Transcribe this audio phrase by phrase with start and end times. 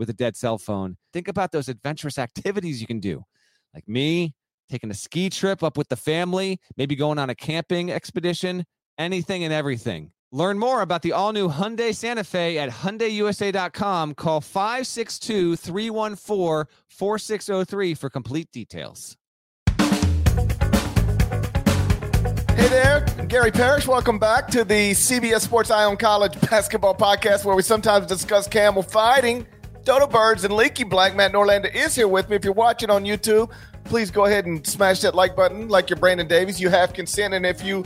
[0.00, 0.96] with a dead cell phone.
[1.12, 3.22] Think about those adventurous activities you can do,
[3.72, 4.34] like me
[4.70, 8.64] taking a ski trip up with the family, maybe going on a camping expedition,
[8.98, 10.12] anything and everything.
[10.32, 14.14] Learn more about the all new Hyundai Santa Fe at HyundaiUSA.com.
[14.14, 19.16] Call 562 314 4603 for complete details.
[22.54, 23.88] Hey there, Gary Parrish.
[23.88, 28.46] Welcome back to the CBS Sports Eye on College basketball podcast where we sometimes discuss
[28.46, 29.48] camel fighting.
[29.84, 31.16] Dodo Birds and Leaky Black.
[31.16, 32.36] Matt Norlander is here with me.
[32.36, 33.50] If you're watching on YouTube,
[33.84, 36.60] please go ahead and smash that like button like you're Brandon Davies.
[36.60, 37.32] You have consent.
[37.32, 37.84] And if you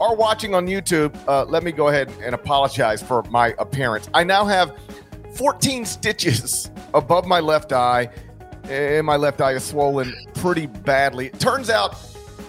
[0.00, 4.10] are watching on YouTube, uh, let me go ahead and apologize for my appearance.
[4.12, 4.76] I now have
[5.34, 8.10] 14 stitches above my left eye,
[8.64, 11.26] and my left eye is swollen pretty badly.
[11.26, 11.96] It turns out,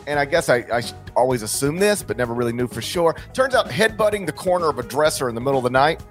[0.07, 0.81] and I guess I, I
[1.15, 3.15] always assumed this, but never really knew for sure.
[3.33, 6.01] Turns out, headbutting the corner of a dresser in the middle of the night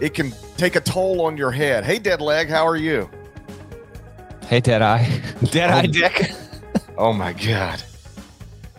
[0.00, 1.84] it can take a toll on your head.
[1.84, 3.08] Hey, dead leg, how are you?
[4.46, 6.32] Hey, dead eye, dead eye, Dick.
[6.98, 7.82] oh my god!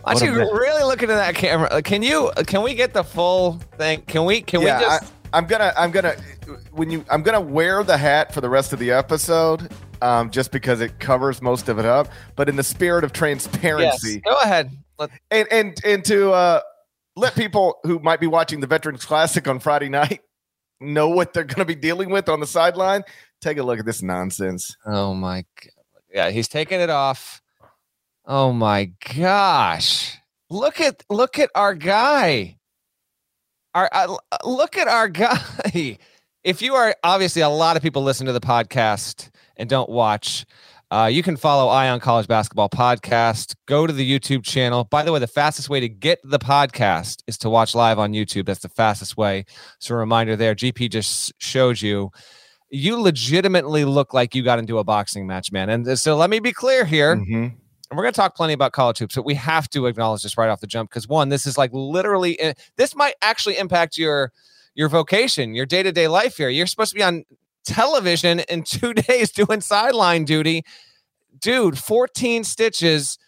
[0.02, 1.82] Why don't you really looking at that camera?
[1.82, 2.30] Can you?
[2.46, 4.02] Can we get the full thing?
[4.02, 4.40] Can we?
[4.40, 5.04] Can yeah, we just?
[5.04, 5.72] I, I'm gonna.
[5.76, 6.14] I'm gonna.
[6.70, 10.52] When you, I'm gonna wear the hat for the rest of the episode, um, just
[10.52, 12.08] because it covers most of it up.
[12.36, 14.70] But in the spirit of transparency, yes, go ahead.
[14.98, 16.60] Let- and and and to uh,
[17.16, 20.20] let people who might be watching the Veterans Classic on Friday night
[20.80, 23.02] know what they're going to be dealing with on the sideline.
[23.40, 24.76] Take a look at this nonsense.
[24.86, 26.02] Oh my god!
[26.12, 27.42] Yeah, he's taking it off.
[28.24, 30.16] Oh my gosh!
[30.50, 32.58] Look at look at our guy.
[33.74, 35.98] Our uh, look at our guy.
[36.44, 40.46] If you are obviously a lot of people listen to the podcast and don't watch.
[40.90, 43.56] Uh, you can follow Eye on College Basketball Podcast.
[43.66, 44.84] Go to the YouTube channel.
[44.84, 48.12] By the way, the fastest way to get the podcast is to watch live on
[48.12, 48.46] YouTube.
[48.46, 49.46] That's the fastest way.
[49.80, 50.54] So, a reminder there.
[50.54, 52.12] GP just showed you.
[52.70, 55.70] You legitimately look like you got into a boxing match, man.
[55.70, 57.16] And so, let me be clear here.
[57.16, 57.34] Mm-hmm.
[57.34, 60.38] And we're going to talk plenty about college hoops, but we have to acknowledge this
[60.38, 63.98] right off the jump because one, this is like literally, eh, this might actually impact
[63.98, 64.32] your
[64.76, 66.48] your vocation, your day to day life here.
[66.48, 67.24] You're supposed to be on
[67.66, 70.64] television in two days doing sideline duty.
[71.40, 73.18] Dude, 14 stitches.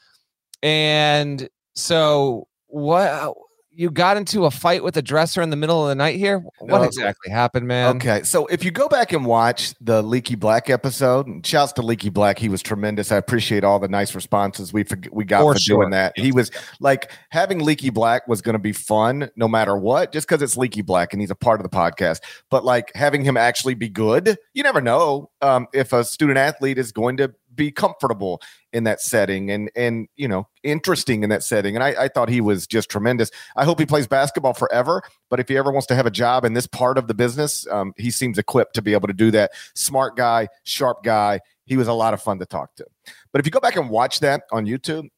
[0.63, 3.35] And so what
[3.79, 6.41] you got into a fight with a dresser in the middle of the night here?
[6.59, 7.95] What no, exactly happened, man?
[7.97, 8.25] Okay.
[8.25, 12.11] So if you go back and watch the Leaky Black episode, and shouts to Leaky
[12.11, 12.39] Black.
[12.39, 13.13] He was tremendous.
[13.13, 15.77] I appreciate all the nice responses we we got for, for sure.
[15.77, 16.13] doing that.
[16.19, 16.51] He was
[16.81, 20.57] like having Leaky Black was going to be fun no matter what, just because it's
[20.57, 22.21] Leaky Black and he's a part of the podcast.
[22.51, 26.79] But like having him actually be good, you never know um, if a student athlete
[26.79, 28.41] is going to be comfortable
[28.73, 31.75] in that setting and and you know interesting in that setting.
[31.75, 33.31] And I, I, thought he was just tremendous.
[33.57, 36.45] I hope he plays basketball forever but if he ever wants to have a job
[36.45, 39.31] in this part of the business um, he seems equipped to be able to do
[39.33, 39.51] that.
[39.75, 41.41] Smart guy sharp guy.
[41.67, 42.87] He was a lot of fun to talk to.
[43.33, 45.09] But if you go back and watch that on youtube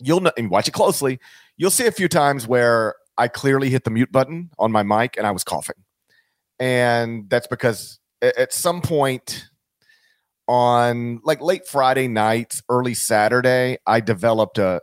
[0.00, 1.18] you'll know and watch it closely
[1.58, 5.16] you'll see a few times where i clearly hit the mute button on my mic
[5.18, 5.76] and i was coughing.
[6.58, 9.48] And that's because at some point
[10.48, 14.80] on like late Friday nights, early Saturday, I developed a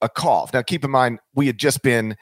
[0.00, 0.52] a cough.
[0.52, 2.16] Now, keep in mind, we had just been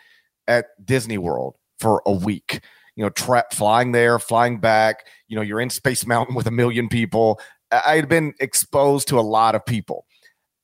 [0.47, 2.61] at Disney World for a week.
[2.97, 5.07] You know, flying there, flying back.
[5.29, 7.41] You know, you're in Space Mountain with a million people.
[7.71, 10.05] I had been exposed to a lot of people,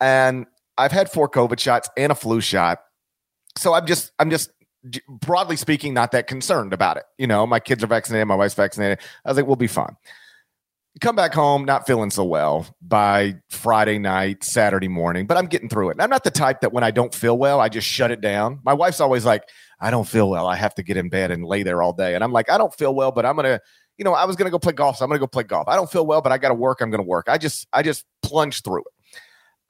[0.01, 2.81] and I've had four COVID shots and a flu shot.
[3.57, 4.51] So I'm just, I'm just
[5.09, 7.05] broadly speaking, not that concerned about it.
[7.19, 8.99] You know, my kids are vaccinated, my wife's vaccinated.
[9.25, 9.97] I was like, we'll be fine
[11.01, 15.69] come back home not feeling so well by Friday night, Saturday morning, but I'm getting
[15.69, 15.93] through it.
[15.93, 18.21] And I'm not the type that when I don't feel well, I just shut it
[18.21, 18.61] down.
[18.65, 19.43] My wife's always like,
[19.81, 20.47] I don't feel well.
[20.47, 22.15] I have to get in bed and lay there all day.
[22.15, 23.61] And I'm like, I don't feel well, but I'm going to
[23.97, 25.45] you know, I was going to go play golf, so I'm going to go play
[25.45, 25.69] golf.
[25.69, 26.81] I don't feel well, but I got to work.
[26.81, 27.27] I'm going to work.
[27.29, 29.21] I just, I just plunged through it.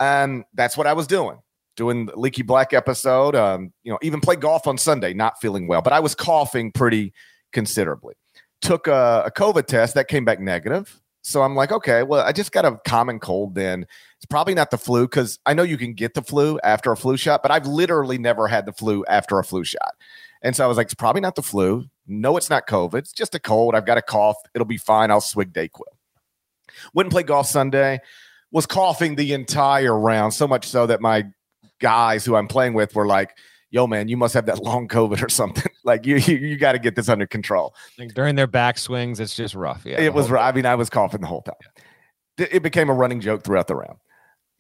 [0.00, 1.38] And that's what I was doing,
[1.77, 3.37] doing the Leaky Black episode.
[3.37, 6.73] Um, you know, even play golf on Sunday, not feeling well, but I was coughing
[6.73, 7.12] pretty
[7.53, 8.15] considerably.
[8.62, 11.00] Took a, a COVID test that came back negative.
[11.26, 13.87] So I'm like, okay, well, I just got a common cold then.
[14.19, 16.97] It's probably not the flu because I know you can get the flu after a
[16.99, 19.94] flu shot, but I've literally never had the flu after a flu shot.
[20.43, 21.87] And so I was like, it's probably not the flu.
[22.06, 22.99] No, it's not COVID.
[22.99, 23.75] It's just a cold.
[23.75, 24.37] I've got a cough.
[24.55, 25.11] It'll be fine.
[25.11, 25.81] I'll swig Dayquil.
[26.93, 28.00] Wouldn't play golf Sunday.
[28.50, 31.25] Was coughing the entire round, so much so that my
[31.81, 33.35] guys who I'm playing with were like,
[33.75, 35.71] yo, man, you must have that long COVID or something.
[35.85, 37.75] like you, you, you got to get this under control.
[37.99, 39.82] Like during their back swings, it's just rough.
[39.85, 40.31] Yeah, it was.
[40.32, 41.56] I mean, I was coughing the whole time.
[42.38, 42.47] Yeah.
[42.53, 43.99] It became a running joke throughout the round.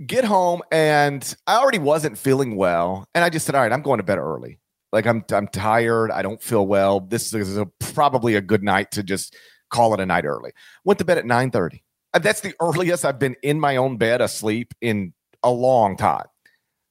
[0.04, 3.82] Get home, and I already wasn't feeling well, and I just said, all right, I'm
[3.82, 4.58] going to bed early.
[4.92, 6.10] Like I'm I'm tired.
[6.10, 6.98] I don't feel well.
[6.98, 9.36] This is a, probably a good night to just
[9.70, 10.50] call it a night early.
[10.84, 11.82] Went to bed at 9:30.
[12.12, 15.12] Uh, that's the earliest I've been in my own bed asleep in
[15.44, 16.26] a long time.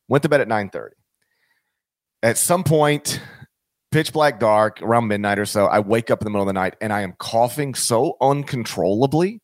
[0.07, 0.91] Went to bed at 9:30.
[2.23, 3.21] At some point,
[3.91, 6.53] pitch black dark, around midnight or so, I wake up in the middle of the
[6.53, 9.41] night and I am coughing so uncontrollably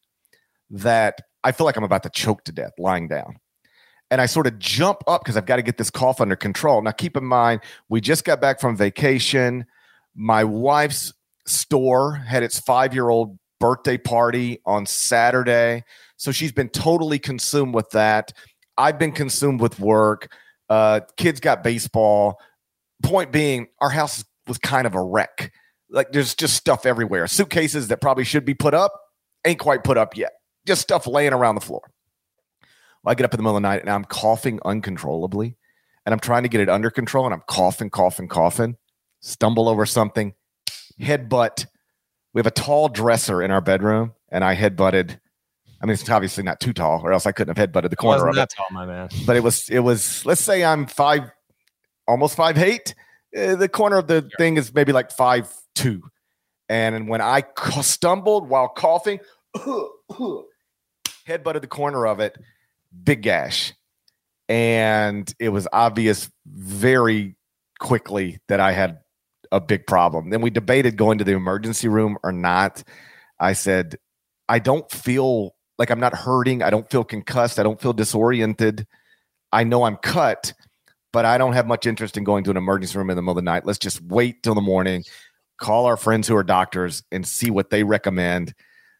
[0.71, 3.37] that I feel like I'm about to choke to death lying down
[4.11, 6.81] and I sort of jump up because I've got to get this cough under control.
[6.81, 9.65] Now, keep in mind, we just got back from vacation.
[10.15, 11.13] My wife's
[11.45, 15.83] store had its five year old birthday party on Saturday.
[16.17, 18.33] So she's been totally consumed with that.
[18.77, 20.31] I've been consumed with work.
[20.69, 22.39] Uh, kids got baseball.
[23.03, 25.51] Point being, our house was kind of a wreck.
[25.89, 27.27] Like there's just stuff everywhere.
[27.27, 28.93] Suitcases that probably should be put up
[29.45, 30.31] ain't quite put up yet.
[30.65, 31.81] Just stuff laying around the floor.
[33.05, 35.55] I get up in the middle of the night and I'm coughing uncontrollably
[36.05, 38.75] and I'm trying to get it under control and I'm coughing, coughing, coughing,
[39.21, 40.33] stumble over something,
[40.99, 41.65] headbutt.
[42.33, 45.19] We have a tall dresser in our bedroom and I headbutted.
[45.81, 48.27] I mean, it's obviously not too tall, or else I couldn't have headbutted the corner
[48.27, 48.49] of it.
[48.49, 49.07] tall, my man.
[49.25, 50.25] But it was, it was.
[50.25, 51.31] Let's say I'm five,
[52.09, 52.95] almost five eight.
[53.37, 54.29] Uh, the corner of the sure.
[54.37, 56.01] thing is maybe like five two,
[56.67, 57.43] and when I
[57.81, 59.19] stumbled while coughing,
[61.25, 62.37] head butted the corner of it,
[63.03, 63.73] big gash.
[64.49, 67.35] And it was obvious very
[67.79, 68.97] quickly that I had
[69.51, 70.31] a big problem.
[70.31, 72.83] Then we debated going to the emergency room or not.
[73.39, 73.97] I said,
[74.47, 76.63] I don't feel like I'm not hurting.
[76.63, 77.59] I don't feel concussed.
[77.59, 78.87] I don't feel disoriented.
[79.51, 80.53] I know I'm cut,
[81.11, 83.31] but I don't have much interest in going to an emergency room in the middle
[83.31, 83.65] of the night.
[83.65, 85.03] Let's just wait till the morning,
[85.57, 88.53] call our friends who are doctors and see what they recommend.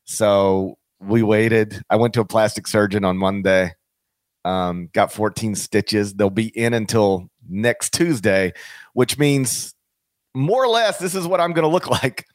[0.05, 1.81] So we waited.
[1.89, 3.73] I went to a plastic surgeon on Monday
[4.45, 6.13] um, got 14 stitches.
[6.13, 8.53] They'll be in until next Tuesday,
[8.93, 9.73] which means
[10.33, 12.25] more or less this is what I'm going to look like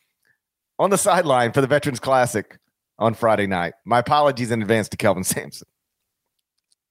[0.79, 2.59] on the sideline for the Veterans Classic
[2.99, 3.75] on Friday night.
[3.85, 5.69] My apologies in advance to Kelvin Sampson.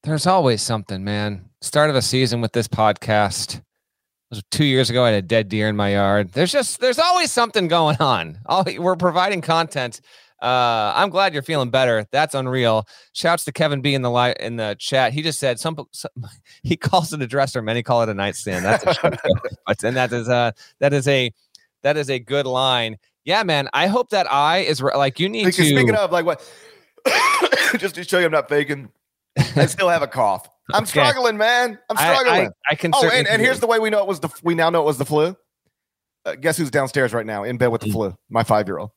[0.02, 1.48] There's always something, man.
[1.64, 3.62] Start of a season with this podcast.
[4.30, 5.04] Was two years ago.
[5.04, 6.32] I had a dead deer in my yard.
[6.32, 8.38] There's just there's always something going on.
[8.46, 10.00] All, we're providing content
[10.44, 12.06] uh, I'm glad you're feeling better.
[12.12, 12.86] That's unreal.
[13.14, 15.14] Shouts to Kevin B in the li- in the chat.
[15.14, 16.10] He just said some, some
[16.62, 18.62] he calls it a dresser, many call it a nightstand.
[18.62, 19.16] That's a
[19.86, 21.32] and that is a that is a
[21.82, 22.98] that is a good line.
[23.24, 23.70] Yeah, man.
[23.72, 25.52] I hope that eye is re- like you need to.
[25.52, 26.46] Speaking of, like what?
[27.78, 28.90] just to show you, I'm not faking.
[29.56, 30.46] I still have a cough.
[30.72, 30.90] I'm okay.
[30.90, 31.78] struggling, man.
[31.90, 32.32] I'm struggling.
[32.32, 32.92] I, I, I can.
[32.94, 34.30] Oh, and, and here's the way we know it was the.
[34.42, 35.36] We now know it was the flu.
[36.24, 37.92] Uh, guess who's downstairs right now in bed with the mm.
[37.92, 38.14] flu?
[38.30, 38.90] My five year old.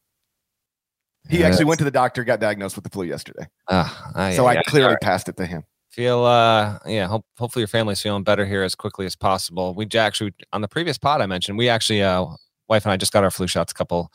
[1.30, 3.48] He actually went to the doctor, got diagnosed with the flu yesterday.
[3.68, 5.02] Uh, uh, so yeah, I clearly right.
[5.02, 5.64] passed it to him.
[5.90, 9.74] Feel uh yeah, hope, hopefully your family's feeling better here as quickly as possible.
[9.74, 12.26] We actually on the previous pod I mentioned, we actually uh
[12.70, 14.12] wife and I just got our flu shots a couple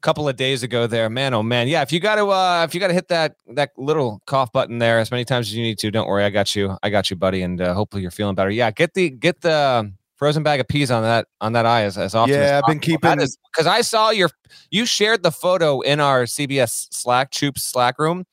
[0.00, 1.08] couple of days ago there.
[1.08, 1.68] Man, oh man.
[1.68, 4.52] Yeah, if you got to uh if you got to hit that that little cough
[4.52, 6.76] button there as many times as you need to, don't worry, I got you.
[6.82, 8.50] I got you, buddy, and uh, hopefully you're feeling better.
[8.50, 11.96] Yeah, get the get the frozen bag of peas on that on that eye as,
[11.98, 12.34] as often.
[12.34, 14.30] Yeah, as I've been keeping because I saw your
[14.70, 18.24] you shared the photo in our CBS Slack Troops Slack room,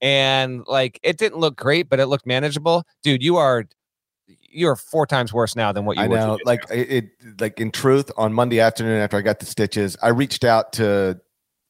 [0.00, 2.84] and like it didn't look great, but it looked manageable.
[3.02, 3.64] Dude, you are
[4.50, 6.38] you're four times worse now than what you I know.
[6.44, 10.08] Like it, it, like in truth, on Monday afternoon after I got the stitches, I
[10.08, 11.20] reached out to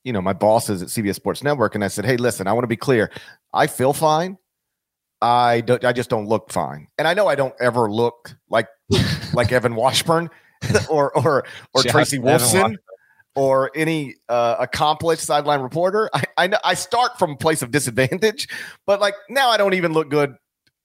[0.05, 2.65] you know my bosses at CBS Sports Network and I said, hey, listen, I want
[2.65, 3.11] to be clear.
[3.53, 4.39] I feel fine.
[5.21, 5.85] I don't.
[5.85, 8.69] I just don't look fine, and I know I don't ever look like
[9.35, 10.31] like Evan Washburn
[10.89, 11.45] or or
[11.75, 12.77] or Tracy Wolfson
[13.37, 16.09] or any uh, accomplished sideline reporter.
[16.15, 18.49] I, I I start from a place of disadvantage,
[18.87, 20.35] but like now I don't even look good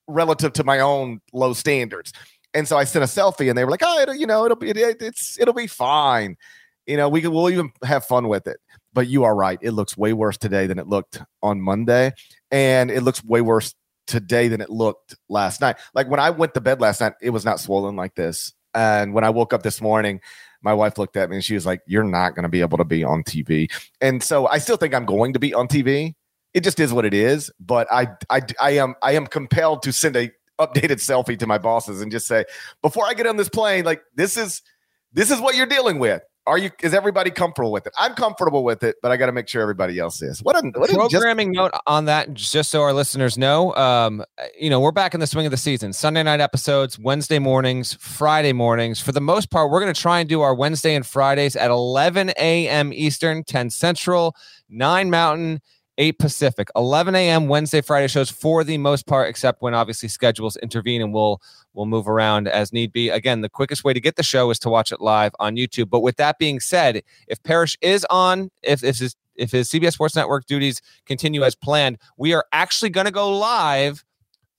[0.08, 2.14] relative to my own low standards.
[2.54, 4.70] And so I sent a selfie, and they were like, "Oh, you know, it'll be
[4.70, 6.38] it, it's it'll be fine.
[6.86, 8.58] You know, we can we'll even have fun with it."
[8.96, 9.60] but you are right.
[9.62, 12.14] It looks way worse today than it looked on Monday,
[12.50, 13.76] and it looks way worse
[14.08, 15.76] today than it looked last night.
[15.94, 18.54] Like when I went to bed last night, it was not swollen like this.
[18.74, 20.22] And when I woke up this morning,
[20.62, 22.78] my wife looked at me and she was like, You're not going to be able
[22.78, 23.70] to be on TV.
[24.02, 26.16] And so I still think I'm going to be on TV.
[26.56, 27.52] It just is what it is.
[27.60, 31.58] But I, I, I am, I am compelled to send a updated selfie to my
[31.58, 32.46] bosses and just say,
[32.82, 34.62] before I get on this plane, like this is,
[35.14, 36.24] this is what you're dealing with.
[36.48, 36.70] Are you?
[36.84, 37.94] Is everybody comfortable with it?
[37.98, 40.44] I'm comfortable with it, but I got to make sure everybody else is.
[40.44, 43.74] What a what programming just- note on that, just so our listeners know.
[43.76, 44.24] Um,
[44.60, 45.92] you know, we're back in the swing of the season.
[45.92, 49.02] Sunday night episodes, Wednesday mornings, Friday mornings.
[49.02, 51.72] For the most part, we're going to try and do our Wednesday and Fridays at
[51.72, 52.94] 11 a.m.
[52.94, 54.36] Eastern, 10 Central,
[54.70, 55.62] 9 Mountain.
[55.98, 57.48] 8 Pacific, 11 a.m.
[57.48, 61.42] Wednesday, Friday shows for the most part, except when obviously schedules intervene and we'll
[61.74, 63.10] we'll move around as need be.
[63.10, 65.90] Again, the quickest way to get the show is to watch it live on YouTube.
[65.90, 69.94] But with that being said, if Parrish is on, if if his if his CBS
[69.94, 74.04] Sports Network duties continue as planned, we are actually going to go live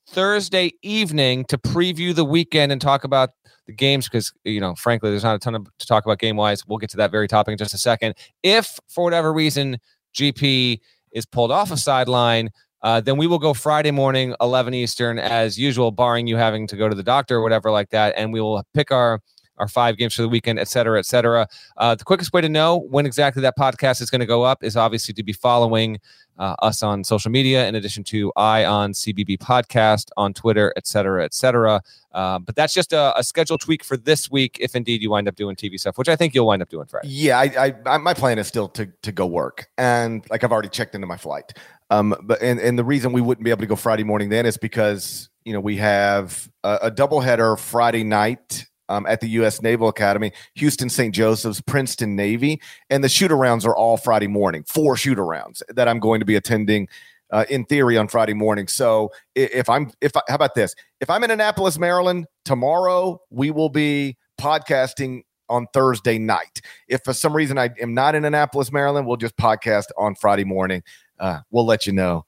[0.09, 3.31] Thursday evening to preview the weekend and talk about
[3.67, 6.37] the games because you know frankly there's not a ton of, to talk about game
[6.37, 8.15] wise we'll get to that very topic in just a second
[8.45, 9.79] if for whatever reason
[10.17, 10.79] gp
[11.17, 12.51] is pulled off a sideline,
[12.83, 16.77] uh, then we will go Friday morning, 11 Eastern, as usual, barring you having to
[16.77, 18.15] go to the doctor or whatever like that.
[18.17, 19.21] And we will pick our
[19.59, 21.49] our five games for the weekend, et cetera, et cetera.
[21.77, 24.63] Uh, the quickest way to know when exactly that podcast is going to go up
[24.63, 25.99] is obviously to be following
[26.39, 30.87] uh, us on social media, in addition to Eye on CBB Podcast on Twitter, et
[30.87, 31.83] cetera, et cetera.
[32.13, 35.29] Uh, but that's just a, a, schedule tweak for this week, if indeed you wind
[35.29, 37.09] up doing TV stuff, which I think you'll wind up doing Friday.
[37.09, 40.69] Yeah, I, I, my plan is still to to go work, and like I've already
[40.69, 41.53] checked into my flight.
[41.91, 44.47] Um, but and and the reason we wouldn't be able to go Friday morning then
[44.47, 49.63] is because you know we have a, a doubleheader Friday night um, at the U.S.
[49.63, 51.15] Naval Academy, Houston St.
[51.15, 54.65] Joseph's, Princeton Navy, and the shoot arounds are all Friday morning.
[54.65, 56.89] Four shoot arounds that I'm going to be attending.
[57.33, 58.69] Uh, in theory, on Friday morning.
[58.69, 60.77] So if I'm, if I, how about this?
[61.01, 66.61] If I'm in Annapolis, Maryland tomorrow, we will be podcasting on Thursday night.
[66.89, 70.45] If for some reason I am not in Annapolis, Maryland, we'll just podcast on Friday
[70.45, 70.85] morning.
[71.19, 72.25] Uh, we'll let you know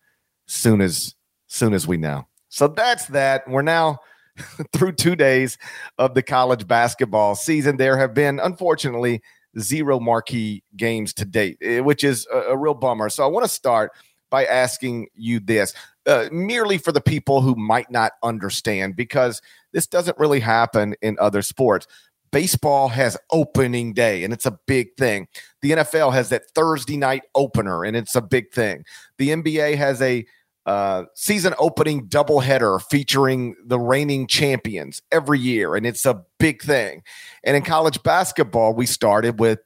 [0.46, 1.14] soon as
[1.46, 2.26] soon as we know.
[2.48, 3.48] So that's that.
[3.48, 3.98] We're now
[4.72, 5.58] through two days
[5.98, 7.76] of the college basketball season.
[7.76, 9.22] There have been, unfortunately,
[9.58, 13.08] zero marquee games to date, eh, which is a, a real bummer.
[13.08, 13.92] So I want to start
[14.30, 15.72] by asking you this,
[16.06, 19.40] uh, merely for the people who might not understand, because
[19.72, 21.86] this doesn't really happen in other sports.
[22.30, 25.28] Baseball has opening day, and it's a big thing.
[25.62, 28.84] The NFL has that Thursday night opener, and it's a big thing.
[29.16, 30.26] The NBA has a
[30.68, 37.02] uh, season opening doubleheader featuring the reigning champions every year, and it's a big thing.
[37.42, 39.60] And in college basketball, we started with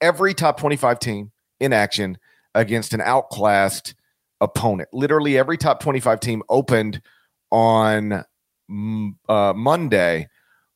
[0.00, 2.18] every top 25 team in action
[2.54, 3.96] against an outclassed
[4.40, 4.90] opponent.
[4.92, 7.02] Literally, every top 25 team opened
[7.50, 8.12] on
[9.28, 10.28] uh, Monday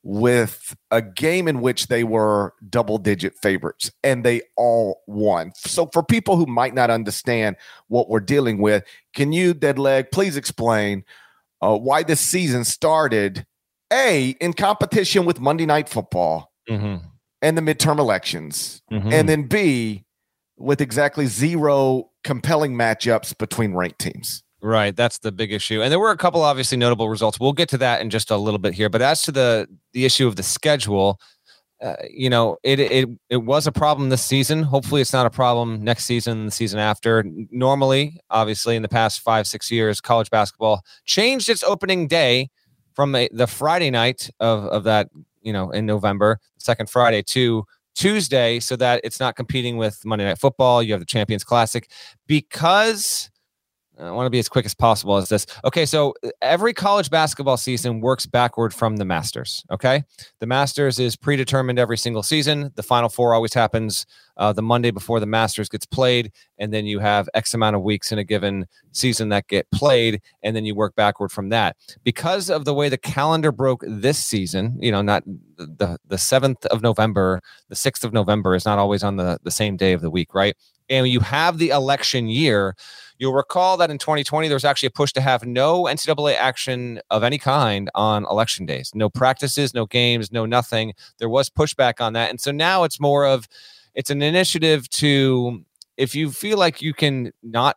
[0.09, 5.51] with a game in which they were double digit favorites and they all won.
[5.57, 7.57] So, for people who might not understand
[7.89, 8.85] what we're dealing with,
[9.17, 11.05] can you, Dead Leg, please explain
[11.61, 13.47] uh, why this season started
[13.93, 17.05] A, in competition with Monday Night Football mm-hmm.
[17.43, 19.13] and the midterm elections, mm-hmm.
[19.13, 20.05] and then B,
[20.57, 24.45] with exactly zero compelling matchups between ranked teams?
[24.63, 25.83] Right, that's the big issue.
[25.83, 27.39] And there were a couple obviously notable results.
[27.39, 28.89] We'll get to that in just a little bit here.
[28.89, 31.21] But as to the the issue of the schedule,
[31.83, 34.63] uh, you know, it it it was a problem this season.
[34.63, 37.25] Hopefully, it's not a problem next season, the season after.
[37.51, 42.49] Normally, obviously, in the past five six years, college basketball changed its opening day
[42.95, 45.09] from a, the Friday night of of that
[45.43, 50.25] you know in November, second Friday to Tuesday, so that it's not competing with Monday
[50.25, 50.83] Night Football.
[50.83, 51.91] You have the Champions Classic
[52.27, 53.31] because
[53.99, 55.47] I want to be as quick as possible as this.
[55.65, 59.65] Okay, so uh, every college basketball season works backward from the Masters.
[59.71, 60.05] Okay,
[60.41, 62.73] the Masters is predetermined every single season.
[62.75, 64.07] The Final Four always happens
[64.37, 67.83] uh, the Monday before the Masters gets played, and then you have X amount of
[67.83, 71.77] weeks in a given season that get played, and then you work backward from that.
[72.05, 75.25] Because of the way the calendar broke this season, you know, not
[75.57, 79.51] the the seventh of November, the sixth of November is not always on the the
[79.51, 80.57] same day of the week, right?
[80.89, 82.77] And you have the election year
[83.19, 87.01] You'll recall that in 2020, there was actually a push to have no NCAA action
[87.11, 88.91] of any kind on election days.
[88.95, 90.93] No practices, no games, no nothing.
[91.19, 92.31] There was pushback on that.
[92.31, 93.49] And so now it's more of
[93.97, 95.65] it's an initiative to,
[95.97, 97.77] if you feel like you can not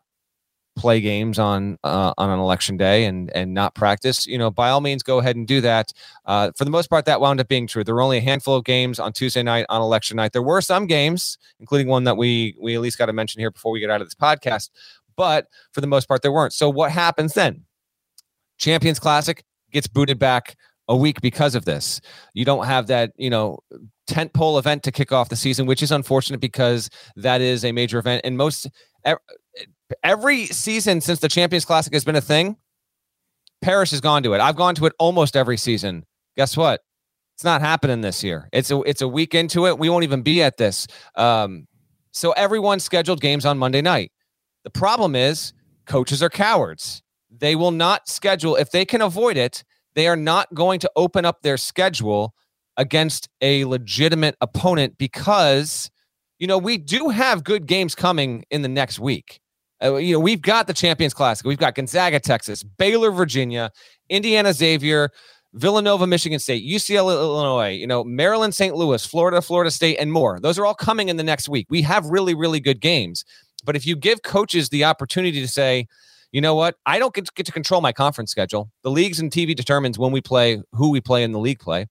[0.75, 4.69] play games on uh, on an election day and and not practice, you know, by
[4.69, 5.91] all means, go ahead and do that.
[6.25, 7.83] Uh, for the most part, that wound up being true.
[7.83, 10.33] There were only a handful of games on Tuesday night on election night.
[10.33, 13.51] There were some games, including one that we we at least got to mention here
[13.51, 14.69] before we get out of this podcast.
[15.15, 16.53] But for the most part, there weren't.
[16.53, 17.65] So what happens then?
[18.57, 20.55] Champions Classic gets booted back
[20.89, 22.01] a week because of this.
[22.33, 23.59] You don't have that, you know,
[24.07, 27.71] tent pole event to kick off the season, which is unfortunate because that is a
[27.71, 28.21] major event.
[28.25, 28.67] And most
[30.03, 32.57] every season since the Champions Classic has been a thing,
[33.61, 34.41] Parrish has gone to it.
[34.41, 36.05] I've gone to it almost every season.
[36.35, 36.81] Guess what?
[37.35, 38.49] It's not happening this year.
[38.51, 39.77] It's a it's a week into it.
[39.79, 40.87] We won't even be at this.
[41.15, 41.67] Um,
[42.11, 44.11] so everyone scheduled games on Monday night.
[44.63, 45.53] The problem is
[45.85, 47.01] coaches are cowards.
[47.29, 49.63] They will not schedule if they can avoid it.
[49.95, 52.33] They are not going to open up their schedule
[52.77, 55.91] against a legitimate opponent because
[56.39, 59.41] you know we do have good games coming in the next week.
[59.83, 63.71] Uh, you know we've got the Champions Classic, we've got Gonzaga, Texas, Baylor, Virginia,
[64.09, 65.09] Indiana, Xavier,
[65.53, 68.75] Villanova, Michigan State, UCLA, Illinois, you know Maryland, St.
[68.75, 70.39] Louis, Florida, Florida State, and more.
[70.39, 71.67] Those are all coming in the next week.
[71.69, 73.25] We have really, really good games.
[73.65, 75.87] But if you give coaches the opportunity to say,
[76.31, 76.75] you know what?
[76.85, 78.69] I don't get to, get to control my conference schedule.
[78.83, 81.87] The leagues and TV determines when we play, who we play in the league play.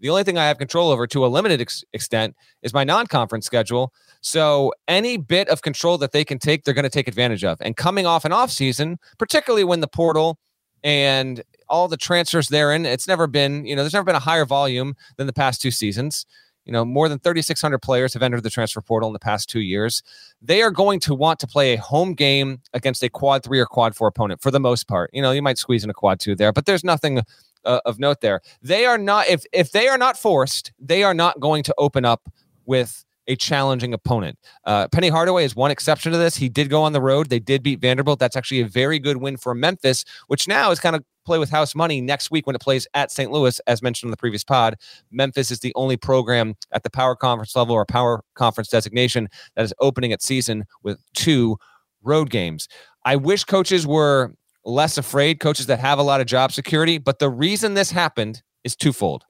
[0.00, 3.06] The only thing I have control over to a limited ex- extent is my non
[3.06, 3.92] conference schedule.
[4.20, 7.58] So any bit of control that they can take, they're going to take advantage of.
[7.60, 10.38] And coming off an off season, particularly when the portal
[10.82, 14.44] and all the transfers therein, it's never been, you know, there's never been a higher
[14.44, 16.26] volume than the past two seasons.
[16.64, 19.60] You know, more than 3,600 players have entered the transfer portal in the past two
[19.60, 20.02] years.
[20.40, 23.66] They are going to want to play a home game against a quad three or
[23.66, 25.10] quad four opponent for the most part.
[25.12, 27.20] You know, you might squeeze in a quad two there, but there's nothing
[27.64, 28.40] uh, of note there.
[28.62, 32.04] They are not if if they are not forced, they are not going to open
[32.04, 32.28] up
[32.66, 34.38] with a challenging opponent.
[34.64, 36.36] Uh, Penny Hardaway is one exception to this.
[36.36, 37.30] He did go on the road.
[37.30, 38.18] They did beat Vanderbilt.
[38.18, 41.50] That's actually a very good win for Memphis, which now is kind of play with
[41.50, 43.30] house money next week when it plays at St.
[43.30, 44.76] Louis, as mentioned in the previous pod.
[45.10, 49.64] Memphis is the only program at the power conference level or power conference designation that
[49.64, 51.56] is opening its season with two
[52.02, 52.68] road games.
[53.04, 56.98] I wish coaches were less afraid, coaches that have a lot of job security.
[56.98, 59.24] But the reason this happened is twofold.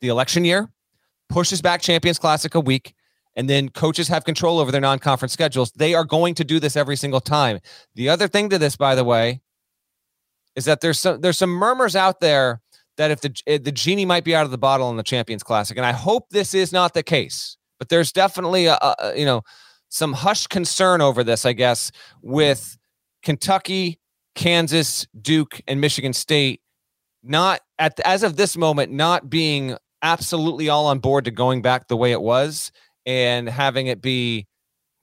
[0.00, 0.70] The election year
[1.28, 2.94] pushes back Champions Classic a week,
[3.36, 5.72] and then coaches have control over their non conference schedules.
[5.72, 7.60] They are going to do this every single time.
[7.94, 9.40] The other thing to this, by the way,
[10.56, 12.60] is that there's some there's some murmurs out there
[12.96, 15.42] that if the if the genie might be out of the bottle in the Champions
[15.42, 17.56] Classic, and I hope this is not the case.
[17.78, 19.42] But there's definitely a, a you know
[19.88, 21.90] some hushed concern over this, I guess,
[22.22, 22.78] with
[23.22, 23.98] Kentucky
[24.34, 26.60] Kansas, Duke, and Michigan State
[27.22, 31.88] not at as of this moment not being absolutely all on board to going back
[31.88, 32.72] the way it was
[33.04, 34.46] and having it be,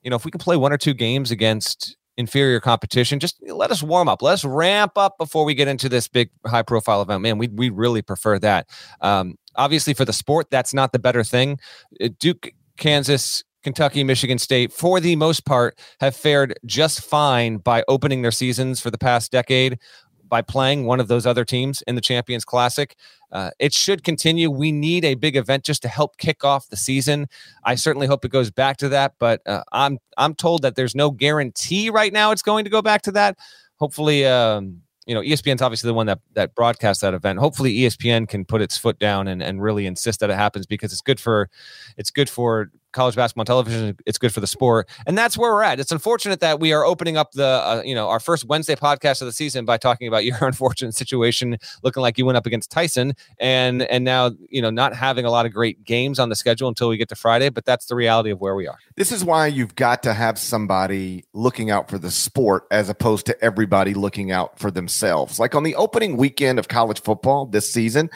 [0.02, 3.72] you know, if we can play one or two games against inferior competition, just let
[3.72, 4.22] us warm up.
[4.22, 7.22] Let us ramp up before we get into this big high profile event.
[7.22, 8.68] Man, we we really prefer that.
[9.02, 11.60] Um, obviously, for the sport, that's not the better thing.
[12.02, 17.84] Uh, Duke, Kansas, Kentucky, Michigan State, for the most part, have fared just fine by
[17.88, 19.80] opening their seasons for the past decade
[20.28, 22.96] by playing one of those other teams in the Champions Classic.
[23.32, 24.50] Uh, it should continue.
[24.50, 27.28] We need a big event just to help kick off the season.
[27.64, 30.96] I certainly hope it goes back to that, but uh, I'm I'm told that there's
[30.96, 33.38] no guarantee right now it's going to go back to that.
[33.76, 37.40] Hopefully, um, you know, ESPN's obviously the one that that broadcasts that event.
[37.40, 40.92] Hopefully, ESPN can put its foot down and, and really insist that it happens because
[40.92, 41.50] it's good for
[41.98, 43.96] it's good for college basketball television.
[44.06, 45.80] It's good for the sport, and that's where we're at.
[45.80, 49.22] It's unfortunate that we are opening up the uh, you know our first Wednesday podcast
[49.22, 52.72] of the season by talking about your unfortunate situation, looking like you went up against
[52.72, 56.36] Tyson, and and now you know not having a lot of great games on the
[56.36, 57.50] schedule until we get to Friday.
[57.50, 58.80] But that's the reality of where we are.
[58.96, 63.28] This is why you've got to have somebody looking out for the sport as opposed
[63.28, 65.40] to everybody looking out for themselves.
[65.40, 68.10] Like on the opening weekend of college football this season.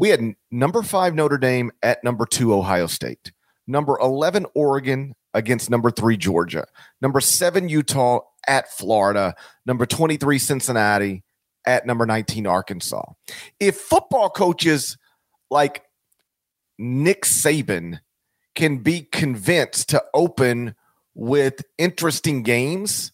[0.00, 0.20] We had
[0.52, 3.32] number five Notre Dame at number two Ohio State
[3.68, 6.66] number 11 Oregon against number 3 Georgia,
[7.00, 9.34] number 7 Utah at Florida,
[9.66, 11.22] number 23 Cincinnati
[11.66, 13.02] at number 19 Arkansas.
[13.60, 14.96] If football coaches
[15.50, 15.84] like
[16.78, 18.00] Nick Saban
[18.54, 20.74] can be convinced to open
[21.14, 23.12] with interesting games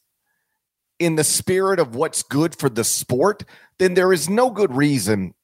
[0.98, 3.44] in the spirit of what's good for the sport,
[3.78, 5.34] then there is no good reason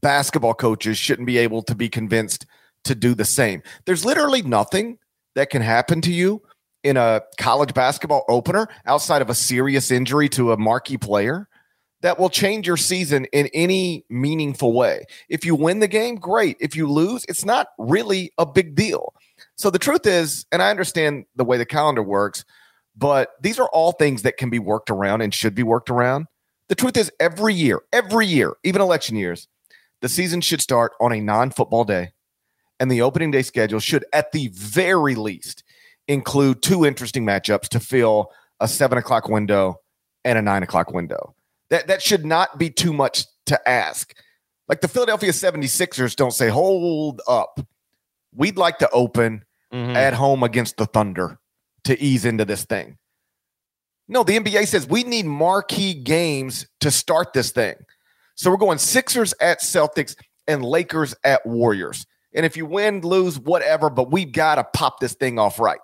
[0.00, 2.46] basketball coaches shouldn't be able to be convinced
[2.84, 3.62] to do the same.
[3.84, 4.98] There's literally nothing
[5.34, 6.42] that can happen to you
[6.82, 11.48] in a college basketball opener outside of a serious injury to a marquee player
[12.00, 15.04] that will change your season in any meaningful way.
[15.28, 16.56] If you win the game, great.
[16.60, 19.14] If you lose, it's not really a big deal.
[19.54, 22.44] So the truth is, and I understand the way the calendar works,
[22.96, 26.26] But these are all things that can be worked around and should be worked around.
[26.68, 29.48] The truth is, every year, every year, even election years,
[30.00, 32.12] the season should start on a non football day.
[32.82, 35.62] And the opening day schedule should, at the very least,
[36.08, 39.76] include two interesting matchups to fill a seven o'clock window
[40.24, 41.32] and a nine o'clock window.
[41.70, 44.12] That, that should not be too much to ask.
[44.66, 47.60] Like the Philadelphia 76ers don't say, hold up.
[48.34, 49.94] We'd like to open mm-hmm.
[49.94, 51.38] at home against the Thunder
[51.84, 52.98] to ease into this thing.
[54.08, 57.76] No, the NBA says we need marquee games to start this thing.
[58.34, 60.16] So we're going Sixers at Celtics
[60.48, 62.06] and Lakers at Warriors.
[62.34, 65.80] And if you win, lose, whatever, but we've got to pop this thing off right.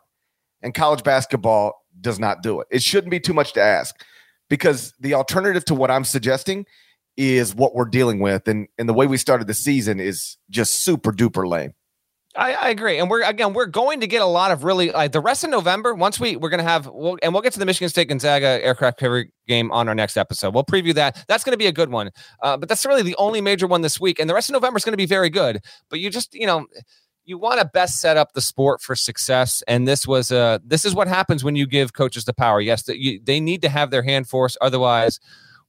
[0.63, 2.69] And college basketball does not do it.
[2.71, 3.95] It shouldn't be too much to ask
[4.49, 6.67] because the alternative to what I'm suggesting
[7.17, 8.49] is what we're dealing with.
[8.49, 11.75] And, and the way we started the season is just super duper lame.
[12.37, 15.13] I, I, agree, and we're again we're going to get a lot of really like
[15.13, 15.95] the rest of November.
[15.95, 18.63] Once we we're going to have, we'll, and we'll get to the Michigan State Gonzaga
[18.63, 20.53] aircraft carrier game on our next episode.
[20.55, 21.25] We'll preview that.
[21.27, 22.11] That's going to be a good one.
[22.43, 24.77] Uh, but that's really the only major one this week, and the rest of November
[24.77, 25.61] is going to be very good.
[25.89, 26.67] But you just you know
[27.25, 30.85] you want to best set up the sport for success, and this was uh this
[30.85, 32.61] is what happens when you give coaches the power.
[32.61, 35.19] Yes, that they need to have their hand force, otherwise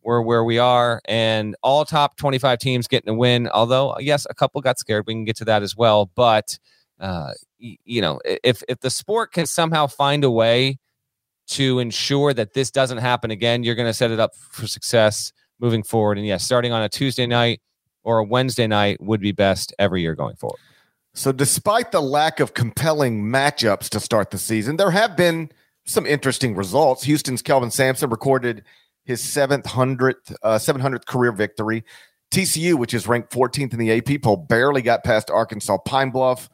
[0.04, 4.34] we're where we are and all top 25 teams getting a win although yes a
[4.34, 6.58] couple got scared we can get to that as well but
[7.00, 10.78] uh, you know if if the sport can somehow find a way
[11.48, 15.32] to ensure that this doesn't happen again you're going to set it up for success
[15.60, 17.62] moving forward and yes starting on a tuesday night
[18.04, 20.60] or a wednesday night would be best every year going forward.
[21.16, 25.50] So despite the lack of compelling matchups to start the season there have been
[25.86, 27.04] some interesting results.
[27.04, 28.64] Houston's kelvin sampson recorded
[29.10, 31.84] his 700th, uh, 700th career victory.
[32.32, 36.48] TCU, which is ranked 14th in the AP poll, barely got past Arkansas Pine Bluff.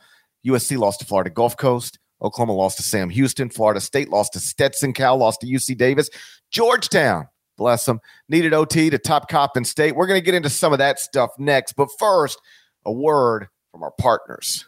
[0.47, 1.99] USC lost to Florida Gulf Coast.
[2.21, 3.49] Oklahoma lost to Sam Houston.
[3.49, 4.93] Florida State lost to Stetson.
[4.93, 6.09] Cal lost to UC Davis.
[6.49, 9.97] Georgetown, bless them, needed OT to top Coppin State.
[9.97, 11.73] We're going to get into some of that stuff next.
[11.73, 12.39] But first,
[12.85, 14.65] a word from our partners.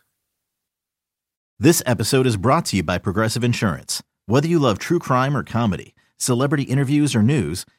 [1.58, 4.04] This episode is brought to you by Progressive Insurance.
[4.26, 7.65] Whether you love true crime or comedy, celebrity interviews or news,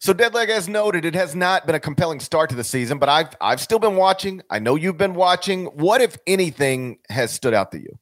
[0.00, 3.10] So Deadleg has noted it has not been a compelling start to the season, but
[3.10, 4.40] I've I've still been watching.
[4.48, 5.66] I know you've been watching.
[5.66, 7.98] What if anything has stood out to you?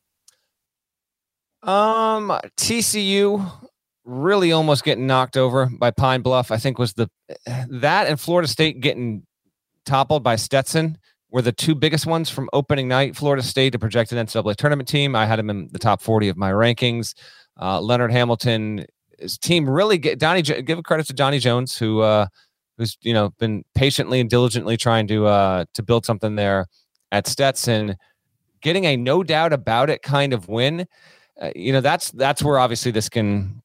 [1.69, 3.51] Um TCU
[4.05, 6.53] really almost getting knocked over by Pine Bluff.
[6.53, 7.11] I think was the
[7.69, 9.27] that and Florida State getting
[9.85, 10.99] toppled by Stetson
[11.31, 13.17] were the two biggest ones from opening night.
[13.17, 15.17] Florida State, a projected NCAA tournament team.
[15.17, 17.15] I had him in the top 40 of my rankings.
[17.61, 18.87] Uh, Leonard Hamilton,
[19.19, 20.43] his team really get Donnie.
[20.43, 22.27] Give a credit to Johnny Jones, who uh,
[22.77, 26.67] who's you know been patiently and diligently trying to uh, to build something there
[27.13, 27.97] at Stetson,
[28.61, 30.87] getting a no doubt about it kind of win.
[31.41, 33.63] Uh, you know that's that's where obviously this can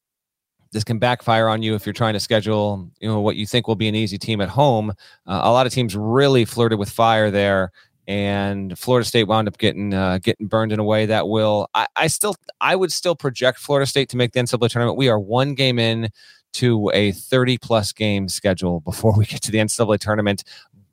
[0.74, 3.68] this can backfire on you if you're trying to schedule you know what you think
[3.68, 4.92] will be an easy team at home
[5.28, 7.72] uh, a lot of teams really flirted with fire there
[8.08, 11.88] and Florida State wound up getting uh, getting burned in a way that will I,
[11.96, 14.98] I, still I would still project Florida State to make the NCAA tournament.
[14.98, 16.10] We are one game in
[16.54, 20.44] to a 30 plus game schedule before we get to the NCAA tournament.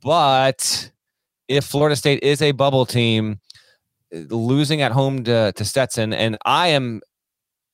[0.02, 0.90] But
[1.48, 3.40] if Florida State is a bubble team,
[4.12, 7.00] losing at home to, to Stetson, and I am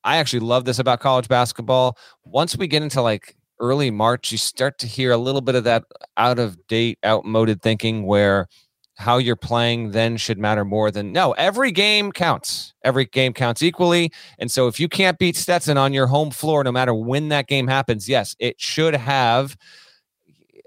[0.05, 1.99] I actually love this about college basketball.
[2.25, 5.65] Once we get into like early March, you start to hear a little bit of
[5.65, 5.85] that
[6.17, 8.47] out of date, outmoded thinking where
[8.97, 12.73] how you're playing then should matter more than no, every game counts.
[12.83, 14.11] Every game counts equally.
[14.39, 17.47] And so if you can't beat Stetson on your home floor, no matter when that
[17.47, 19.57] game happens, yes, it should have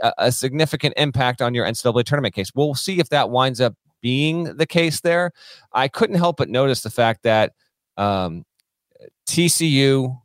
[0.01, 2.51] a, a significant impact on your NCAA tournament case.
[2.53, 5.31] We'll see if that winds up being the case there.
[5.73, 7.53] I couldn't help but notice the fact that
[7.97, 8.45] um,
[9.27, 10.19] TCU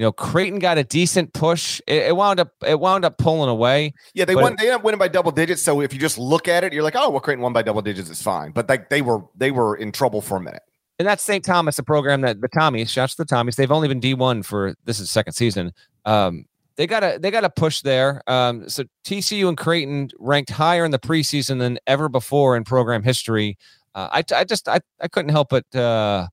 [0.00, 1.78] you know, Creighton got a decent push.
[1.86, 3.92] It, it, wound up it wound up pulling away.
[4.14, 4.56] Yeah, they won.
[4.56, 5.60] They ended up winning by double digits.
[5.60, 7.82] So if you just look at it, you're like, oh, well, Creighton won by double
[7.82, 8.08] digits.
[8.08, 8.52] It's fine.
[8.52, 10.62] But like they were they were in trouble for a minute.
[10.98, 11.44] And that's St.
[11.44, 13.56] Thomas, a program that the Tommies, shouts to the Tommies.
[13.56, 15.70] They've only been D one for this is second season.
[16.06, 18.22] Um, they got a they got a push there.
[18.26, 23.02] Um, so TCU and Creighton ranked higher in the preseason than ever before in program
[23.02, 23.58] history.
[23.94, 25.74] Uh, I I just I I couldn't help but.
[25.74, 26.28] Uh,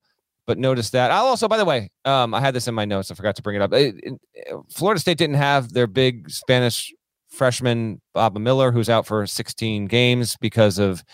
[0.48, 1.10] but notice that.
[1.10, 3.10] I'll also, by the way, um, I had this in my notes.
[3.10, 3.70] I forgot to bring it up.
[3.74, 4.14] It, it,
[4.70, 6.90] Florida State didn't have their big Spanish
[7.28, 11.04] freshman Baba Miller, who's out for 16 games because of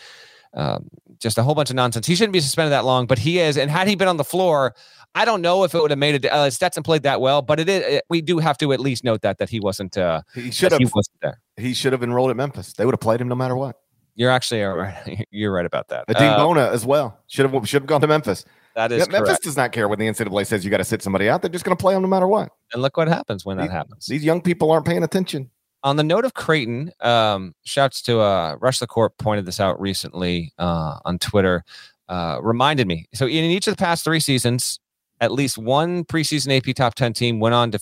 [0.54, 2.06] um, just a whole bunch of nonsense.
[2.06, 3.58] He shouldn't be suspended that long, but he is.
[3.58, 4.76] And had he been on the floor,
[5.16, 6.26] I don't know if it would have made it.
[6.26, 8.02] Uh, Stetson played that well, but it is.
[8.08, 9.98] We do have to at least note that that he wasn't.
[9.98, 10.78] Uh, he should have.
[10.78, 11.40] He wasn't there.
[11.56, 12.72] He should have enrolled at Memphis.
[12.72, 13.80] They would have played him no matter what.
[14.14, 15.26] You're actually right.
[15.32, 16.06] You're right about that.
[16.06, 18.44] Adem uh, Bona as well should have should have gone to Memphis.
[18.74, 21.28] That is Memphis does not care when the NCAA says you got to sit somebody
[21.28, 21.42] out.
[21.42, 22.50] They're just going to play them no matter what.
[22.72, 24.06] And look what happens when these, that happens.
[24.06, 25.50] These young people aren't paying attention.
[25.84, 29.80] On the note of Creighton, um, shouts to uh, Rush the Court pointed this out
[29.80, 31.62] recently uh, on Twitter.
[32.08, 33.06] Uh, reminded me.
[33.14, 34.78] So in each of the past three seasons,
[35.20, 37.80] at least one preseason AP top ten team went on to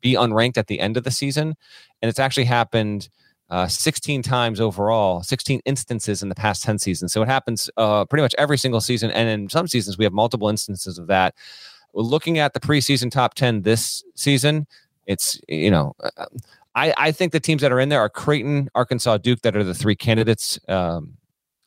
[0.00, 1.54] be unranked at the end of the season,
[2.00, 3.08] and it's actually happened
[3.52, 7.12] uh, 16 times overall, 16 instances in the past 10 seasons.
[7.12, 9.10] So it happens uh, pretty much every single season.
[9.10, 11.34] And in some seasons, we have multiple instances of that.
[11.92, 14.66] Looking at the preseason top 10 this season.
[15.06, 16.24] It's, you know, uh,
[16.74, 19.64] I, I think the teams that are in there are Creighton, Arkansas, Duke, that are
[19.64, 20.58] the three candidates.
[20.66, 21.18] Um,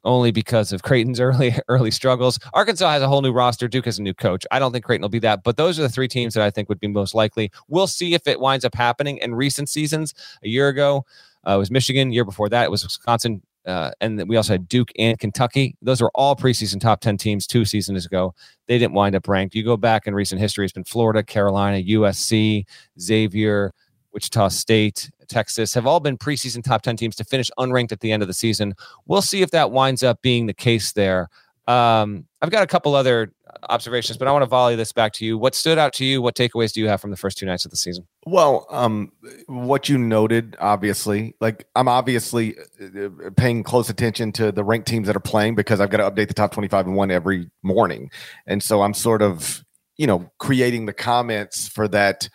[0.05, 2.39] only because of Creighton's early early struggles.
[2.53, 3.67] Arkansas has a whole new roster.
[3.67, 4.45] Duke has a new coach.
[4.51, 6.51] I don't think Creighton will be that, but those are the three teams that I
[6.51, 7.51] think would be most likely.
[7.67, 10.13] We'll see if it winds up happening in recent seasons.
[10.43, 11.05] A year ago,
[11.45, 12.11] uh, was Michigan.
[12.11, 13.41] Year before that, it was Wisconsin.
[13.65, 15.75] Uh, and we also had Duke and Kentucky.
[15.81, 18.35] Those were all preseason top 10 teams two seasons ago.
[18.67, 19.55] They didn't wind up ranked.
[19.55, 22.65] You go back in recent history, it's been Florida, Carolina, USC,
[22.99, 23.73] Xavier,
[24.13, 28.11] Wichita State, Texas have all been preseason top 10 teams to finish unranked at the
[28.11, 28.73] end of the season.
[29.07, 31.29] We'll see if that winds up being the case there.
[31.67, 33.33] Um, I've got a couple other
[33.69, 35.37] observations, but I want to volley this back to you.
[35.37, 36.21] What stood out to you?
[36.21, 38.07] What takeaways do you have from the first two nights of the season?
[38.27, 39.11] Well, um,
[39.45, 45.05] what you noted, obviously, like I'm obviously uh, paying close attention to the ranked teams
[45.05, 48.09] that are playing because I've got to update the top 25 and one every morning.
[48.47, 49.63] And so I'm sort of,
[49.97, 52.27] you know, creating the comments for that,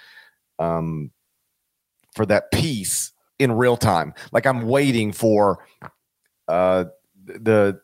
[0.60, 1.10] um,
[2.14, 4.14] for that piece in real time.
[4.30, 5.66] Like I'm waiting for,
[6.46, 6.84] uh,
[7.24, 7.80] the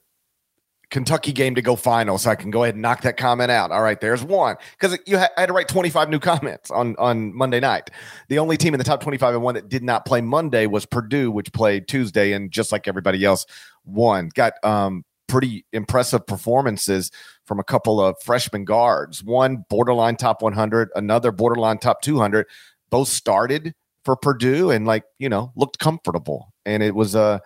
[0.90, 3.72] Kentucky game to go final, so I can go ahead and knock that comment out.
[3.72, 6.94] All right, there's one because you ha- I had to write 25 new comments on
[6.96, 7.90] on Monday night.
[8.28, 10.86] The only team in the top 25 and one that did not play Monday was
[10.86, 13.46] Purdue, which played Tuesday, and just like everybody else,
[13.84, 14.30] won.
[14.34, 17.10] Got um, pretty impressive performances
[17.46, 19.24] from a couple of freshman guards.
[19.24, 22.46] One borderline top 100, another borderline top 200.
[22.90, 27.38] Both started for Purdue and like you know looked comfortable, and it was a uh,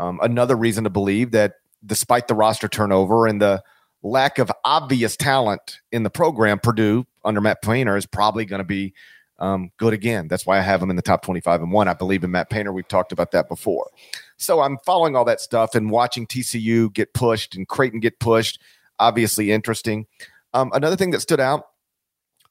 [0.00, 1.52] um, another reason to believe that
[1.84, 3.62] despite the roster turnover and the
[4.02, 8.64] lack of obvious talent in the program, Purdue under Matt Painter is probably going to
[8.64, 8.94] be
[9.38, 10.28] um, good again.
[10.28, 11.88] That's why I have them in the top 25 and one.
[11.88, 12.72] I believe in Matt Painter.
[12.72, 13.90] We've talked about that before.
[14.36, 18.60] So I'm following all that stuff and watching TCU get pushed and Creighton get pushed.
[18.98, 20.06] Obviously interesting.
[20.52, 21.64] Um, another thing that stood out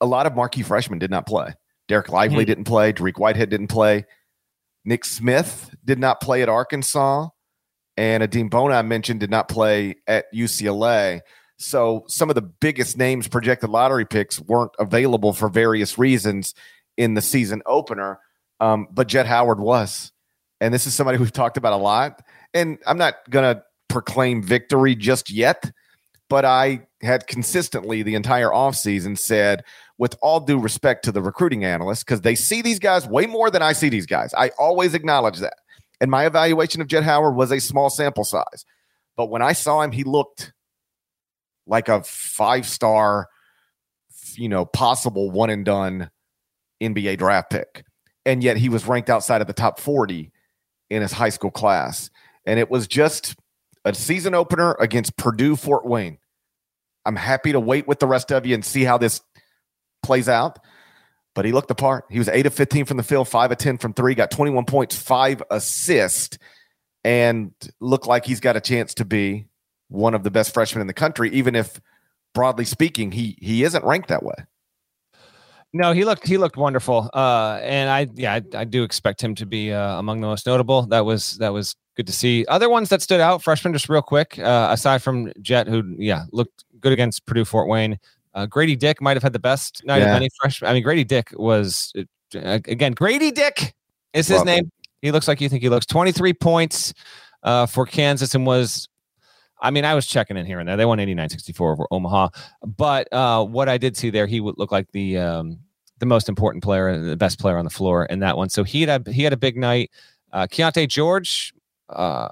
[0.02, 1.54] a lot of marquee freshmen did not play.
[1.90, 2.46] Dereck Lively mm-hmm.
[2.46, 2.94] didn't play.
[2.94, 4.06] Dariq Whitehead didn't play.
[4.86, 7.28] Nick Smith did not play at Arkansas
[8.00, 11.20] and Adem Bona I mentioned did not play at UCLA.
[11.58, 16.56] So some of the biggest names projected lottery picks weren't available for various reasons
[16.96, 18.20] in the season opener.
[18.62, 20.14] Um, but Jett Howard was.
[20.62, 22.22] And this is somebody we've talked about a lot.
[22.54, 25.70] And I'm not going to proclaim victory just yet,
[26.30, 29.66] but I had consistently the entire offseason said,
[29.98, 33.52] with all due respect to the recruiting analysts, because they see these guys way more
[33.52, 34.34] than I see these guys.
[34.34, 35.56] I always acknowledge that.
[36.02, 38.66] And my evaluation of Jett Howard was a small sample size.
[39.18, 40.54] But when I saw him, he looked
[41.68, 43.28] like a five star,
[44.36, 46.10] you know, possible one and done
[46.82, 47.84] NBA draft pick.
[48.26, 50.32] And yet he was ranked outside of the top 40
[50.90, 52.10] in his high school class.
[52.46, 53.36] And it was just
[53.86, 56.18] a season opener against Purdue Fort Wayne.
[57.06, 59.22] I'm happy to wait with the rest of you and see how this
[60.04, 60.60] plays out.
[61.40, 62.04] But he looked the part.
[62.10, 64.66] He was eight of 15 from the field, five of 10 from three, got 21
[64.66, 66.38] points, five assists,
[67.06, 69.46] and looked like he's got a chance to be
[69.88, 71.80] one of the best freshmen in the country, even if
[72.34, 74.34] broadly speaking, he he isn't ranked that way.
[75.72, 79.34] No, he looked he looked wonderful, uh, and I yeah I, I, do expect him
[79.36, 80.88] to be uh, among the most notable.
[80.88, 82.46] That was that was good to see.
[82.50, 84.38] Other ones that stood out, freshmen, just real quick.
[84.38, 87.98] Uh, aside from Jett, who yeah looked good against Purdue Fort Wayne.
[88.34, 90.12] Uh, Grady Dick might have had the best night yeah.
[90.12, 90.70] of any freshman.
[90.70, 93.74] I mean, Grady Dick was uh, again Grady Dick
[94.14, 94.72] is his name.
[95.02, 95.86] He looks like you think he looks.
[95.86, 96.94] Twenty three points
[97.44, 98.88] uh, for Kansas and was
[99.62, 100.78] I mean, I was checking in here and there.
[100.78, 102.30] They won 89-64 over Omaha.
[102.66, 105.60] But uh, what I did see there, he would look like the um,
[106.00, 108.50] the most important player, and the best player on the floor in that one.
[108.50, 109.92] So he had a, he had a big night.
[110.32, 111.54] Uh, Keyonte George,
[111.90, 112.30] uh,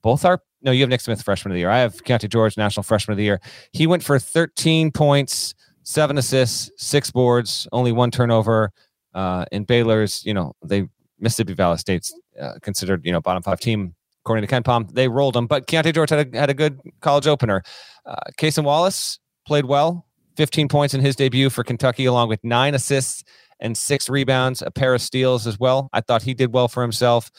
[0.00, 0.70] both are no.
[0.70, 1.70] You have Nick Smith, freshman of the year.
[1.70, 3.40] I have Keyonte George, national freshman of the year.
[3.72, 8.72] He went for 13 points, seven assists, six boards, only one turnover.
[9.14, 13.60] Uh, in Baylor's, you know, they Mississippi Valley State's uh, considered, you know, bottom five
[13.60, 13.94] team
[14.24, 14.92] according to KenPom.
[14.92, 17.62] They rolled them, but Keyonte George had a, had a good college opener.
[18.06, 22.74] Uh, Cason Wallace played well, 15 points in his debut for Kentucky, along with nine
[22.74, 23.24] assists
[23.60, 25.88] and six rebounds, a pair of steals as well.
[25.92, 27.30] I thought he did well for himself.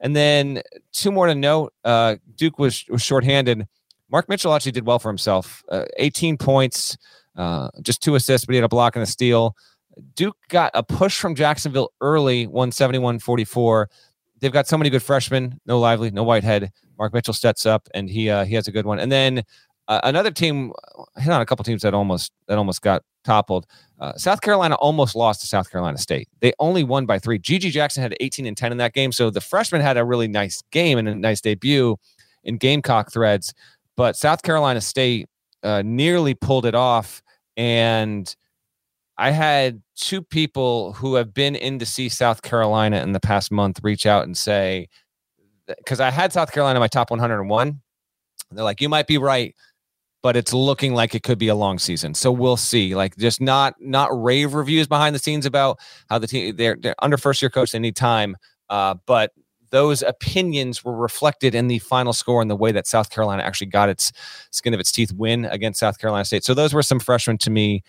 [0.00, 3.66] And then two more to note: uh, Duke was was shorthanded.
[4.10, 5.64] Mark Mitchell actually did well for himself.
[5.70, 6.96] Uh, 18 points,
[7.36, 9.56] uh, just two assists, but he had a block and a steal.
[10.14, 13.88] Duke got a push from Jacksonville early, 171 44
[14.44, 15.58] they've got so many good freshmen.
[15.64, 16.70] No Lively, no Whitehead.
[16.98, 18.98] Mark Mitchell steps up, and he uh, he has a good one.
[18.98, 19.42] And then
[19.88, 20.72] uh, another team
[21.18, 23.66] hit on a couple teams that almost that almost got toppled.
[24.00, 26.28] Uh, South Carolina almost lost to South Carolina State.
[26.40, 27.38] They only won by three.
[27.38, 30.28] GG Jackson had 18 and 10 in that game, so the freshman had a really
[30.28, 31.96] nice game and a nice debut
[32.44, 33.54] in Gamecock threads.
[33.96, 35.28] But South Carolina State
[35.62, 37.22] uh, nearly pulled it off,
[37.56, 38.34] and
[39.16, 43.52] I had two people who have been in to see South Carolina in the past
[43.52, 44.88] month reach out and say,
[45.66, 47.80] because I had South Carolina in my top 101.
[48.50, 49.54] They're like, you might be right,
[50.24, 52.14] but it's looking like it could be a long season.
[52.14, 52.94] So we'll see.
[52.94, 56.94] Like, just not not rave reviews behind the scenes about how the team they're, they're
[57.00, 57.72] under first year coach.
[57.72, 58.34] They need time,
[58.70, 59.32] uh, but
[59.68, 63.66] those opinions were reflected in the final score and the way that South Carolina actually
[63.66, 64.12] got its
[64.50, 66.42] skin of its teeth win against South Carolina State.
[66.42, 67.82] So those were some freshmen to me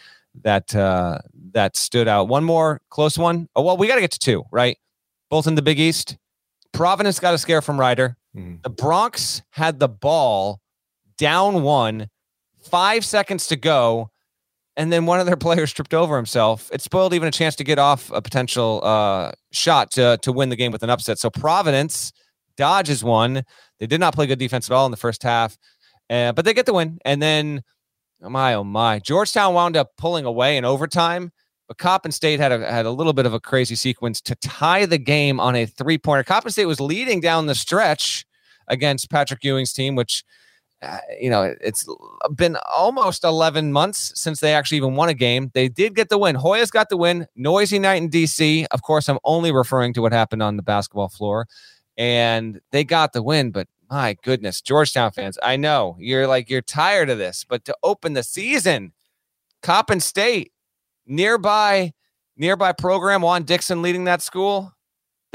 [0.43, 1.19] that uh,
[1.53, 2.27] that stood out.
[2.27, 3.47] One more close one.
[3.55, 4.77] Oh well, we got to get to two, right?
[5.29, 6.17] Both in the Big East.
[6.73, 8.17] Providence got a scare from Rider.
[8.35, 8.61] Mm.
[8.61, 10.59] The Broncs had the ball
[11.17, 12.09] down one,
[12.69, 14.09] five seconds to go,
[14.77, 16.69] and then one of their players tripped over himself.
[16.73, 20.49] It spoiled even a chance to get off a potential uh, shot to to win
[20.49, 21.19] the game with an upset.
[21.19, 22.11] So Providence
[22.57, 23.43] dodges one.
[23.79, 25.57] They did not play good defense at all in the first half,
[26.09, 26.99] uh, but they get the win.
[27.03, 27.63] And then
[28.25, 28.99] Oh my, oh my.
[28.99, 31.31] Georgetown wound up pulling away in overtime,
[31.67, 34.85] but Coppin State had a, had a little bit of a crazy sequence to tie
[34.85, 36.23] the game on a three pointer.
[36.23, 38.25] Coppin State was leading down the stretch
[38.67, 40.23] against Patrick Ewing's team, which,
[40.81, 41.87] uh, you know, it's
[42.35, 45.51] been almost 11 months since they actually even won a game.
[45.53, 46.35] They did get the win.
[46.35, 47.27] Hoyas got the win.
[47.35, 48.65] Noisy night in DC.
[48.71, 51.47] Of course, I'm only referring to what happened on the basketball floor.
[51.97, 56.61] And they got the win, but my goodness, Georgetown fans, I know you're like you're
[56.61, 58.93] tired of this, but to open the season,
[59.61, 60.51] Coppin State,
[61.05, 61.93] nearby,
[62.35, 64.74] nearby program, Juan Dixon leading that school,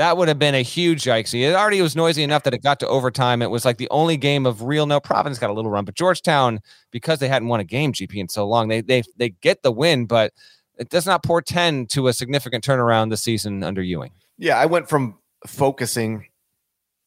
[0.01, 1.43] that would have been a huge yikesy.
[1.43, 3.43] It already was noisy enough that it got to overtime.
[3.43, 4.99] It was like the only game of real no.
[4.99, 6.61] Providence got a little run, but Georgetown,
[6.91, 9.71] because they hadn't won a game GP in so long, they they they get the
[9.71, 10.33] win, but
[10.79, 14.13] it does not portend to a significant turnaround this season under Ewing.
[14.39, 16.25] Yeah, I went from focusing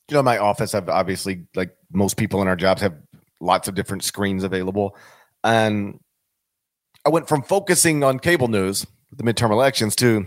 [0.09, 2.93] you know, my office, I've obviously, like most people in our jobs, have
[3.39, 4.95] lots of different screens available.
[5.43, 5.99] And
[7.05, 10.25] I went from focusing on cable news, the midterm elections, to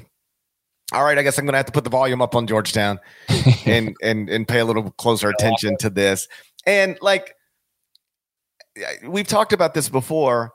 [0.93, 3.01] all right, I guess I'm going to have to put the volume up on Georgetown
[3.67, 6.29] and and and pay a little closer attention to this.
[6.65, 7.35] And like
[9.07, 10.53] we've talked about this before,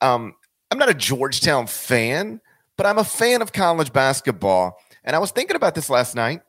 [0.00, 0.34] um,
[0.70, 2.40] I'm not a Georgetown fan,
[2.76, 4.76] but I'm a fan of college basketball.
[5.04, 6.42] And I was thinking about this last night.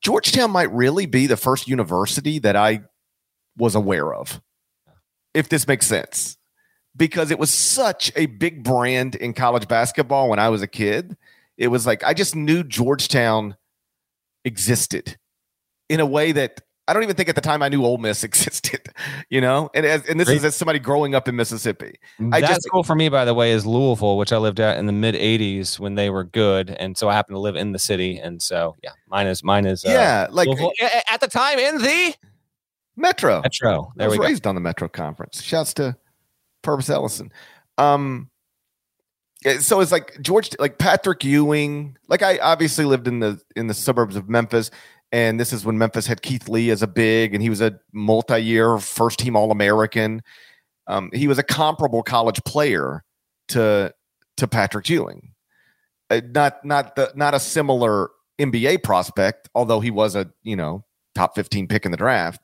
[0.00, 2.82] Georgetown might really be the first university that I
[3.56, 4.40] was aware of,
[5.34, 6.36] if this makes sense,
[6.96, 11.16] because it was such a big brand in college basketball when I was a kid.
[11.58, 13.56] It was like I just knew Georgetown
[14.44, 15.18] existed
[15.90, 18.24] in a way that I don't even think at the time I knew Ole Miss
[18.24, 18.88] existed,
[19.28, 19.68] you know.
[19.74, 20.38] And as, and this Great.
[20.38, 21.96] is as somebody growing up in Mississippi.
[22.32, 24.86] I just, cool for me, by the way, is Louisville, which I lived at in
[24.86, 27.78] the mid '80s when they were good, and so I happen to live in the
[27.78, 30.72] city, and so yeah, mine is mine is uh, yeah, like Louisville.
[31.10, 32.14] at the time in the
[32.96, 33.42] Metro.
[33.42, 33.92] Metro.
[33.96, 34.48] There I was raised go.
[34.50, 35.42] on the Metro Conference.
[35.42, 35.96] Shouts to
[36.64, 37.32] Pervis Ellison.
[37.76, 38.30] Um,
[39.60, 41.96] so it's like George, like Patrick Ewing.
[42.08, 44.70] Like I obviously lived in the in the suburbs of Memphis,
[45.12, 47.78] and this is when Memphis had Keith Lee as a big, and he was a
[47.92, 50.22] multi-year first team All American.
[50.86, 53.04] Um, he was a comparable college player
[53.48, 53.94] to
[54.38, 55.34] to Patrick Ewing,
[56.10, 60.84] uh, not not the not a similar NBA prospect, although he was a you know
[61.14, 62.42] top fifteen pick in the draft.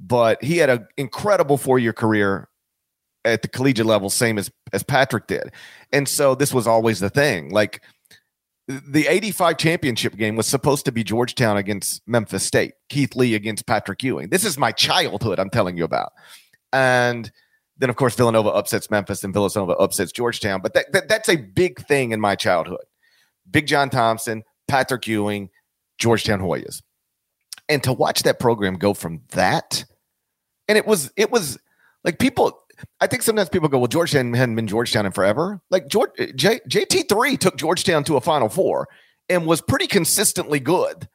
[0.00, 2.48] But he had an incredible four year career
[3.24, 5.52] at the collegiate level, same as as Patrick did.
[5.92, 7.50] And so this was always the thing.
[7.50, 7.82] Like
[8.68, 13.66] the 85 championship game was supposed to be Georgetown against Memphis State, Keith Lee against
[13.66, 14.28] Patrick Ewing.
[14.28, 16.12] This is my childhood I'm telling you about.
[16.72, 17.30] And
[17.78, 21.36] then of course Villanova upsets Memphis and Villanova upsets Georgetown, but that, that that's a
[21.36, 22.84] big thing in my childhood.
[23.50, 25.48] Big John Thompson, Patrick Ewing,
[25.96, 26.82] Georgetown Hoyas.
[27.70, 29.84] And to watch that program go from that
[30.68, 31.58] and it was it was
[32.04, 32.62] like people
[33.00, 35.60] I think sometimes people go, well, Georgetown hadn't been Georgetown in forever.
[35.70, 38.88] Like George, J, JT3 took Georgetown to a Final Four
[39.28, 41.08] and was pretty consistently good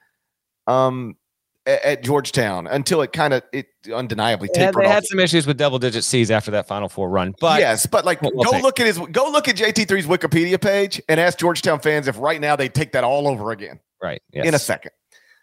[0.67, 1.17] um,
[1.65, 4.93] at, at Georgetown until it kind of it undeniably yeah, tapered they off.
[4.93, 7.33] had some issues with double digit C's after that Final Four run.
[7.39, 8.63] But yes, but like we'll go take.
[8.63, 12.39] look at his go look at JT3's Wikipedia page and ask Georgetown fans if right
[12.39, 13.79] now they take that all over again.
[14.01, 14.21] Right.
[14.33, 14.47] Yes.
[14.47, 14.91] In a second.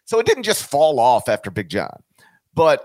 [0.04, 2.02] So it didn't just fall off after Big John,
[2.52, 2.84] but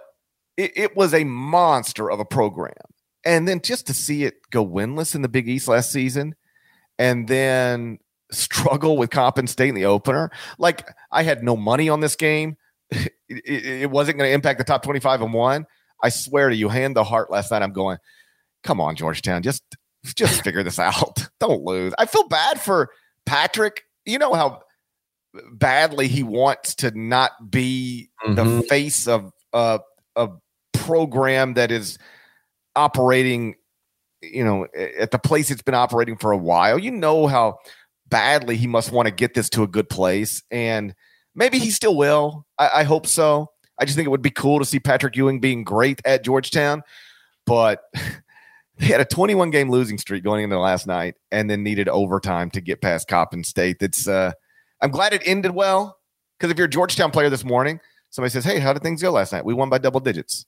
[0.57, 2.73] it, it was a monster of a program
[3.25, 6.35] and then just to see it go winless in the Big East last season
[6.99, 7.97] and then
[8.31, 10.31] struggle with Coppin State in the opener.
[10.59, 12.57] Like I had no money on this game.
[13.27, 15.65] It, it, it wasn't going to impact the top 25 and one.
[16.03, 17.63] I swear to you, hand the heart last night.
[17.63, 17.97] I'm going,
[18.61, 19.63] come on, Georgetown, just
[20.03, 21.27] just figure this out.
[21.39, 21.95] Don't lose.
[21.97, 22.91] I feel bad for
[23.25, 23.81] Patrick.
[24.05, 24.61] You know how
[25.51, 28.35] badly he wants to not be mm-hmm.
[28.35, 29.79] the face of uh,
[30.15, 30.29] a
[30.73, 31.97] program that is–
[32.75, 33.55] operating,
[34.21, 34.67] you know,
[34.97, 36.77] at the place it's been operating for a while.
[36.79, 37.59] You know how
[38.07, 40.43] badly he must want to get this to a good place.
[40.51, 40.93] And
[41.33, 42.45] maybe he still will.
[42.57, 43.49] I, I hope so.
[43.79, 46.83] I just think it would be cool to see Patrick Ewing being great at Georgetown.
[47.45, 47.81] But
[48.77, 52.49] they had a 21 game losing streak going into last night and then needed overtime
[52.51, 53.77] to get past Coppin State.
[53.79, 54.31] That's uh
[54.81, 55.97] I'm glad it ended well.
[56.37, 59.11] Because if you're a Georgetown player this morning, somebody says, Hey, how did things go
[59.11, 59.45] last night?
[59.45, 60.45] We won by double digits.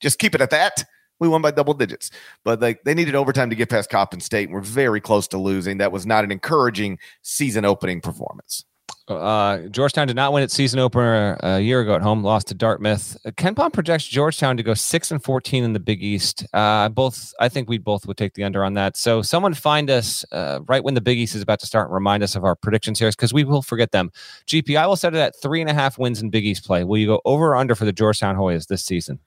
[0.00, 0.84] Just keep it at that
[1.20, 2.10] we won by double digits.
[2.44, 5.38] But like they needed overtime to get past Coppin State and we're very close to
[5.38, 5.78] losing.
[5.78, 8.64] That was not an encouraging season opening performance.
[9.08, 12.54] Uh, Georgetown did not win its season opener a year ago at home, lost to
[12.54, 13.16] Dartmouth.
[13.26, 16.46] KenPom projects Georgetown to go six and fourteen in the Big East.
[16.52, 18.96] Uh, both, I think we both would take the under on that.
[18.96, 21.94] So, someone find us uh, right when the Big East is about to start and
[21.94, 24.12] remind us of our predictions here, because we will forget them.
[24.46, 26.84] GP, I will set it at three and a half wins in Big East play.
[26.84, 29.18] Will you go over or under for the Georgetown Hoyas this season?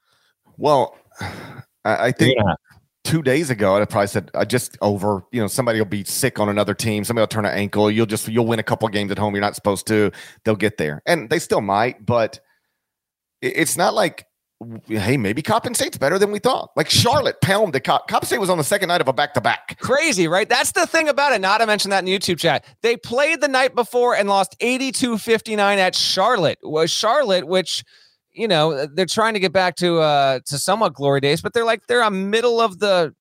[0.56, 0.96] Well,
[1.84, 2.54] I, I think yeah.
[3.04, 5.24] two days ago, I'd probably said I just over.
[5.32, 7.04] You know, somebody will be sick on another team.
[7.04, 7.90] Somebody will turn an ankle.
[7.90, 9.34] You'll just you'll win a couple games at home.
[9.34, 10.10] You're not supposed to.
[10.44, 12.04] They'll get there, and they still might.
[12.04, 12.40] But
[13.40, 14.26] it's not like
[14.86, 16.70] hey, maybe Coppin State's better than we thought.
[16.76, 19.34] Like Charlotte pounded the Cop- Coppin State was on the second night of a back
[19.34, 19.78] to back.
[19.80, 20.48] Crazy, right?
[20.48, 21.40] That's the thing about it.
[21.40, 22.64] Not to mention that in the YouTube chat.
[22.82, 26.58] They played the night before and lost 82 59 at Charlotte.
[26.62, 27.84] Was Charlotte, which
[28.34, 31.52] you know uh, they're trying to get back to uh to somewhat glory days but
[31.52, 33.14] they're like they're a middle of the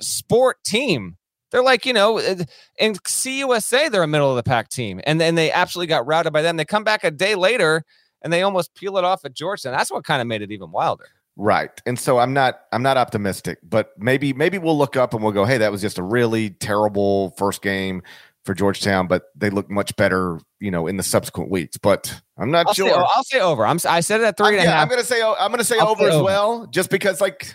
[0.00, 1.16] sport team.
[1.50, 2.44] They're like you know uh,
[2.78, 6.32] in C-USA they're a middle of the pack team and then they absolutely got routed
[6.32, 6.56] by them.
[6.56, 7.84] They come back a day later
[8.22, 9.72] and they almost peel it off at georgetown.
[9.72, 11.08] That's what kind of made it even wilder.
[11.36, 15.22] Right and so i'm not i'm not optimistic but maybe maybe we'll look up and
[15.22, 18.02] we'll go hey that was just a really terrible first game
[18.44, 21.76] for Georgetown, but they look much better, you know, in the subsequent weeks.
[21.76, 22.88] But I'm not I'll sure.
[22.88, 23.64] Say, I'll say over.
[23.64, 23.78] I'm.
[23.88, 25.22] I said it at three I'm, and yeah, I'm gonna say.
[25.22, 26.24] I'm gonna say I'll over as over.
[26.24, 27.54] well, just because like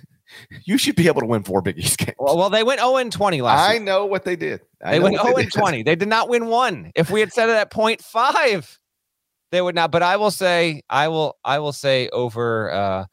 [0.64, 2.16] you should be able to win four Big East games.
[2.20, 3.70] Well, well they went 0 and 20 last.
[3.70, 3.84] I week.
[3.84, 4.62] know what they did.
[4.84, 5.84] I they went 0 and 20.
[5.84, 6.92] They did not win one.
[6.96, 8.80] If we had said it at five,
[9.52, 9.92] they would not.
[9.92, 12.72] But I will say, I will, I will say over.
[12.72, 13.06] uh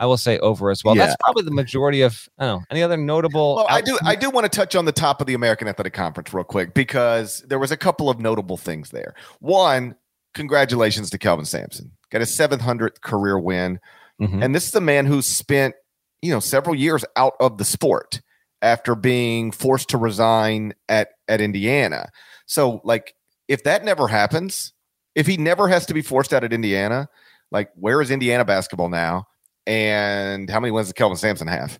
[0.00, 0.96] I will say over as well.
[0.96, 1.04] Yeah.
[1.04, 2.26] That's probably the majority of.
[2.38, 3.56] I don't know any other notable.
[3.56, 3.98] Well, I do.
[4.02, 6.72] I do want to touch on the top of the American Athletic Conference real quick
[6.72, 9.14] because there was a couple of notable things there.
[9.40, 9.94] One,
[10.34, 13.80] congratulations to Kelvin Sampson, got his 700th career win,
[14.20, 14.42] mm-hmm.
[14.42, 15.74] and this is a man who spent
[16.22, 18.20] you know several years out of the sport
[18.62, 22.10] after being forced to resign at at Indiana.
[22.46, 23.14] So, like,
[23.48, 24.72] if that never happens,
[25.14, 27.08] if he never has to be forced out at Indiana,
[27.50, 29.26] like, where is Indiana basketball now?
[29.66, 31.78] And how many wins does Kelvin Sampson have?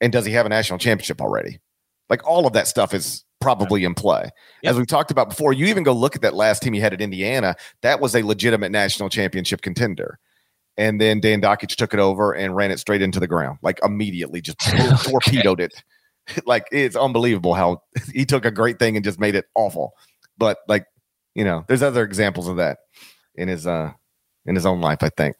[0.00, 1.60] And does he have a national championship already?
[2.08, 4.30] Like all of that stuff is probably in play.
[4.62, 4.70] Yep.
[4.70, 6.92] As we talked about before, you even go look at that last team he had
[6.92, 7.56] at Indiana.
[7.82, 10.18] That was a legitimate national championship contender.
[10.76, 13.80] And then Dan Dakich took it over and ran it straight into the ground, like
[13.82, 14.58] immediately, just
[15.04, 15.82] torpedoed it.
[16.46, 17.82] like it's unbelievable how
[18.12, 19.92] he took a great thing and just made it awful.
[20.38, 20.86] But like,
[21.34, 22.78] you know, there's other examples of that
[23.34, 23.92] in his uh
[24.46, 25.36] in his own life, I think.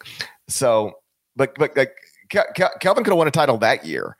[0.47, 0.93] So,
[1.35, 1.93] but but like
[2.29, 4.15] Kelvin could have won a title that year,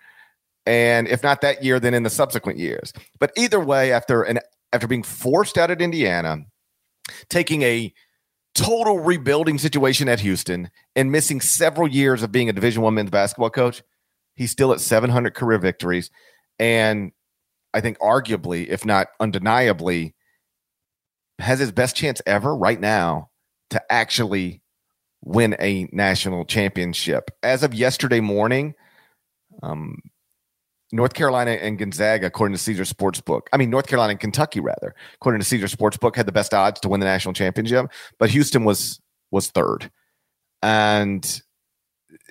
[0.65, 2.93] and if not that year, then in the subsequent years.
[3.19, 4.39] But either way, after an
[4.73, 6.45] after being forced out at Indiana,
[7.29, 7.93] taking a
[8.53, 13.09] total rebuilding situation at Houston, and missing several years of being a Division One men's
[13.09, 13.81] basketball coach,
[14.35, 16.11] he's still at 700 career victories,
[16.59, 17.11] and
[17.73, 20.13] I think arguably, if not undeniably,
[21.39, 23.29] has his best chance ever right now
[23.71, 24.61] to actually
[25.23, 27.31] win a national championship.
[27.41, 28.75] As of yesterday morning,
[29.63, 29.99] um,
[30.91, 34.93] North Carolina and Gonzaga, according to Caesar Sportsbook, I mean, North Carolina and Kentucky, rather,
[35.15, 37.87] according to Caesar Sportsbook, had the best odds to win the national championship,
[38.19, 38.99] but Houston was
[39.31, 39.89] was third.
[40.61, 41.41] And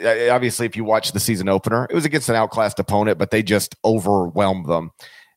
[0.02, 3.30] uh, obviously, if you watch the season opener, it was against an outclassed opponent, but
[3.30, 4.90] they just overwhelmed them.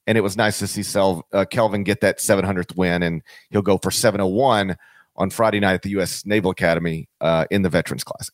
[0.06, 3.22] And it was nice to see Sel, uh, Kelvin get that 700th win, and
[3.52, 4.76] he'll go for 701
[5.16, 6.26] on Friday night at the U.S.
[6.26, 8.34] Naval Academy uh, in the Veterans Classic.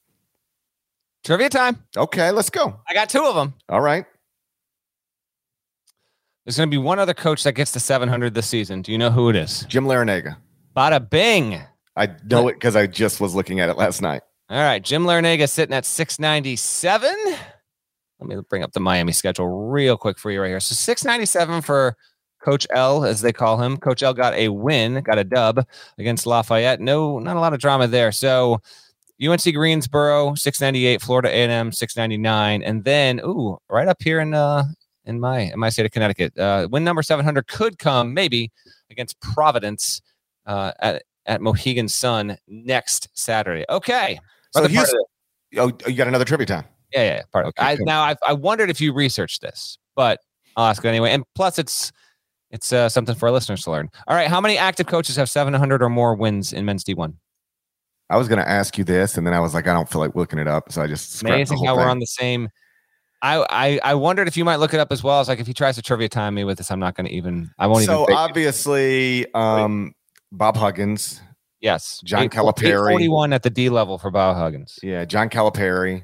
[1.24, 1.84] Trivia time.
[1.96, 2.80] Okay, let's go.
[2.88, 3.54] I got two of them.
[3.68, 4.06] All right.
[6.50, 8.82] There's going to be one other coach that gets to 700 this season.
[8.82, 9.68] Do you know who it is?
[9.70, 10.38] Jim Larrañaga.
[10.76, 11.62] Bada bing.
[11.96, 14.24] I know it because I just was looking at it last night.
[14.50, 14.84] All right.
[14.84, 17.14] Jim Larrañaga sitting at 697.
[18.20, 20.60] Let me bring up the Miami schedule real quick for you right here.
[20.60, 21.96] So 697 for
[22.44, 23.78] Coach L, as they call him.
[23.78, 25.64] Coach L got a win, got a dub
[26.00, 26.82] against Lafayette.
[26.82, 28.12] No, not a lot of drama there.
[28.12, 28.60] So
[29.24, 32.64] UNC Greensboro, 698, Florida A&M, 699.
[32.64, 34.64] And then, ooh, right up here in uh,
[35.10, 36.38] in my in my state of Connecticut.
[36.38, 38.52] Uh, win number 700 could come maybe
[38.90, 40.02] against Providence
[40.46, 43.66] uh, at at Mohegan Sun next Saturday.
[43.70, 44.20] Okay.
[44.52, 45.02] So Houston,
[45.58, 46.66] oh, you got another trivia time.
[46.94, 50.20] Yeah, yeah, part of okay, I, Now, I, I wondered if you researched this, but
[50.56, 51.12] I'll ask anyway.
[51.12, 51.92] And plus, it's
[52.50, 53.90] it's uh, something for our listeners to learn.
[54.08, 57.14] All right, how many active coaches have 700 or more wins in men's D1?
[58.10, 60.02] I was going to ask you this, and then I was like, I don't feel
[60.02, 61.86] like looking it up, so I just amazing how thing.
[61.86, 62.50] we're on the same
[63.22, 65.20] I, I I wondered if you might look it up as well.
[65.20, 67.14] It's like if he tries to trivia time me with this, I'm not going to
[67.14, 67.52] even.
[67.58, 68.16] I won't so even.
[68.16, 69.94] So obviously, um,
[70.32, 71.22] Bob Huggins.
[71.60, 72.92] Yes, John Eight, Calipari.
[72.92, 74.80] Forty-one at the D level for Bob Huggins.
[74.82, 76.04] Yeah, John Calipari.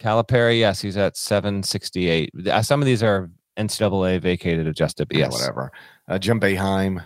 [0.00, 2.30] Calipari, yes, he's at seven sixty-eight.
[2.48, 5.70] Uh, some of these are NCAA vacated adjusted, but yes, whatever.
[6.08, 7.04] Uh, Jim Boeheim.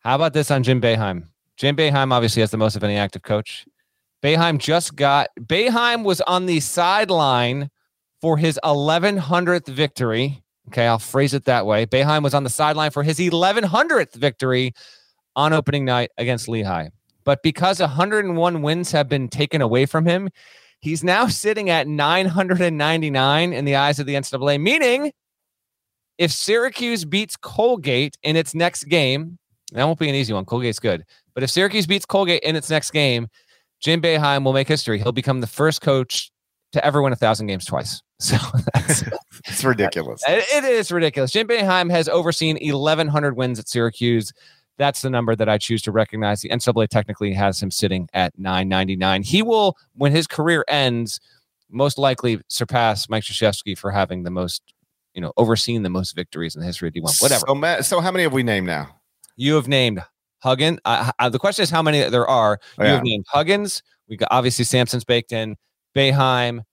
[0.00, 1.24] How about this on Jim Boeheim?
[1.58, 3.66] Jim Boeheim obviously has the most of any active coach.
[4.22, 5.28] Boeheim just got.
[5.38, 7.68] Boeheim was on the sideline
[8.22, 10.42] for his 1100th victory.
[10.68, 11.84] Okay, I'll phrase it that way.
[11.84, 14.72] Boeheim was on the sideline for his 1100th victory
[15.36, 16.88] on opening night against Lehigh.
[17.24, 20.30] But because 101 wins have been taken away from him,
[20.80, 25.12] he's now sitting at 999 in the eyes of the NCAA, meaning
[26.18, 29.38] if Syracuse beats Colgate in its next game,
[29.72, 30.44] that won't be an easy one.
[30.44, 31.04] Colgate's good.
[31.34, 33.28] But if Syracuse beats Colgate in its next game,
[33.80, 34.98] Jim Boeheim will make history.
[34.98, 36.31] He'll become the first coach
[36.72, 38.02] to ever win a thousand games twice.
[38.22, 38.36] So
[38.72, 39.02] that's
[39.48, 40.22] it's ridiculous.
[40.28, 41.32] It is ridiculous.
[41.32, 44.32] Jim Boeheim has overseen 1,100 wins at Syracuse.
[44.78, 46.40] That's the number that I choose to recognize.
[46.40, 49.24] The NCAA technically has him sitting at 999.
[49.24, 51.18] He will, when his career ends,
[51.68, 54.62] most likely surpass Mike Krzyzewski for having the most,
[55.14, 57.20] you know, overseen the most victories in the history of D1.
[57.20, 57.44] Whatever.
[57.48, 59.00] So, Matt, so how many have we named now?
[59.34, 60.00] You have named
[60.38, 60.78] Huggins.
[60.84, 62.60] Uh, uh, the question is how many there are.
[62.78, 62.94] Oh, you yeah.
[62.94, 63.82] have named Huggins.
[64.08, 65.56] We got obviously Sampson's baked in.
[65.96, 66.64] Boeheim,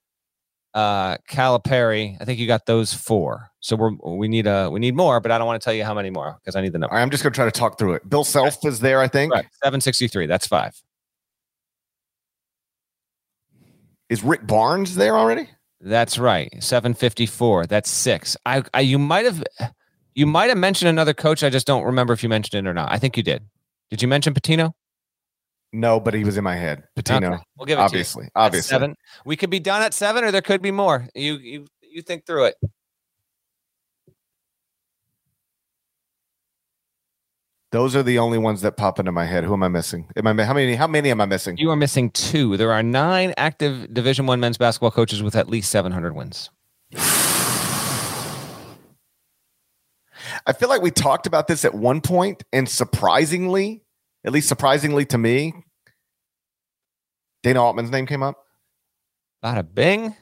[0.73, 2.17] uh, Calipari.
[2.19, 3.49] I think you got those four.
[3.59, 5.83] So we're we need a we need more, but I don't want to tell you
[5.83, 6.95] how many more because I need the number.
[6.95, 8.09] I'm just gonna try to talk through it.
[8.09, 9.33] Bill Self is there, I think.
[9.33, 9.45] Right.
[9.63, 10.25] 763.
[10.27, 10.73] That's five.
[14.09, 15.49] Is Rick Barnes there already?
[15.81, 16.51] That's right.
[16.59, 17.67] 754.
[17.67, 18.35] That's six.
[18.45, 19.43] I, I you might have
[20.15, 21.43] you might have mentioned another coach.
[21.43, 22.91] I just don't remember if you mentioned it or not.
[22.91, 23.43] I think you did.
[23.89, 24.73] Did you mention Pitino?
[25.71, 26.83] No, but he was in my head.
[26.97, 27.33] Pitino.
[27.33, 27.43] Okay.
[27.57, 28.29] We'll give it obviously.
[28.35, 28.69] Obviously.
[28.69, 28.95] Seven.
[29.25, 31.07] We could be done at seven, or there could be more.
[31.13, 32.55] You you you think through it.
[37.71, 39.43] Those are the only ones that pop into my head.
[39.43, 40.07] Who am I missing?
[40.15, 40.73] Am I how many?
[40.73, 41.57] How many am I missing?
[41.57, 42.57] You are missing two.
[42.57, 46.49] There are nine active Division One men's basketball coaches with at least seven hundred wins.
[50.47, 53.83] I feel like we talked about this at one point, and surprisingly,
[54.25, 55.53] at least surprisingly to me,
[57.43, 58.37] Dana Altman's name came up.
[59.43, 60.15] Bada bing.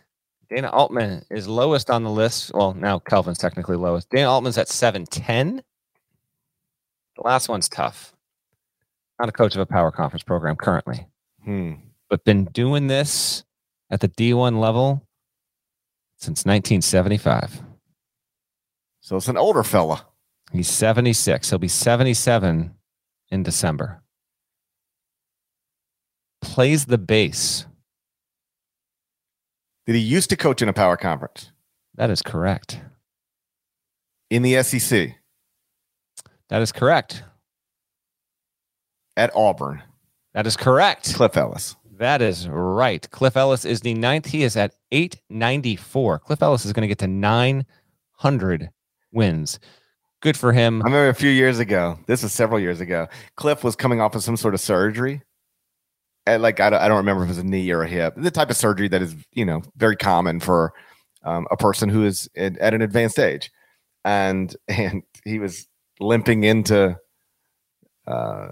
[0.49, 2.53] Dana Altman is lowest on the list.
[2.53, 4.09] Well, now Kelvin's technically lowest.
[4.09, 5.61] Dana Altman's at 710.
[7.15, 8.13] The last one's tough.
[9.19, 11.07] Not a coach of a power conference program currently,
[11.43, 11.73] hmm.
[12.09, 13.43] but been doing this
[13.89, 15.01] at the D1 level
[16.17, 17.61] since 1975.
[19.01, 20.05] So it's an older fella.
[20.51, 21.49] He's 76.
[21.49, 22.76] He'll be 77
[23.30, 24.01] in December.
[26.41, 27.65] Plays the bass.
[29.86, 31.51] Did he used to coach in a power conference?
[31.95, 32.80] That is correct.
[34.30, 35.15] In the SEC?
[36.49, 37.23] That is correct.
[39.15, 39.84] At Auburn?
[40.34, 41.15] That is correct.
[41.15, 41.75] Cliff Ellis.
[41.97, 43.09] That is right.
[43.09, 44.28] Cliff Ellis is the ninth.
[44.28, 46.19] He is at 894.
[46.19, 48.69] Cliff Ellis is going to get to 900
[49.11, 49.59] wins.
[50.22, 50.82] Good for him.
[50.82, 54.15] I remember a few years ago, this was several years ago, Cliff was coming off
[54.15, 55.22] of some sort of surgery.
[56.26, 58.15] And like, I don't, I don't remember if it was a knee or a hip,
[58.18, 60.74] the type of surgery that is, you know, very common for
[61.24, 63.51] um, a person who is at, at an advanced age.
[64.03, 65.68] And, and he was
[65.99, 66.97] limping into
[68.07, 68.49] uh,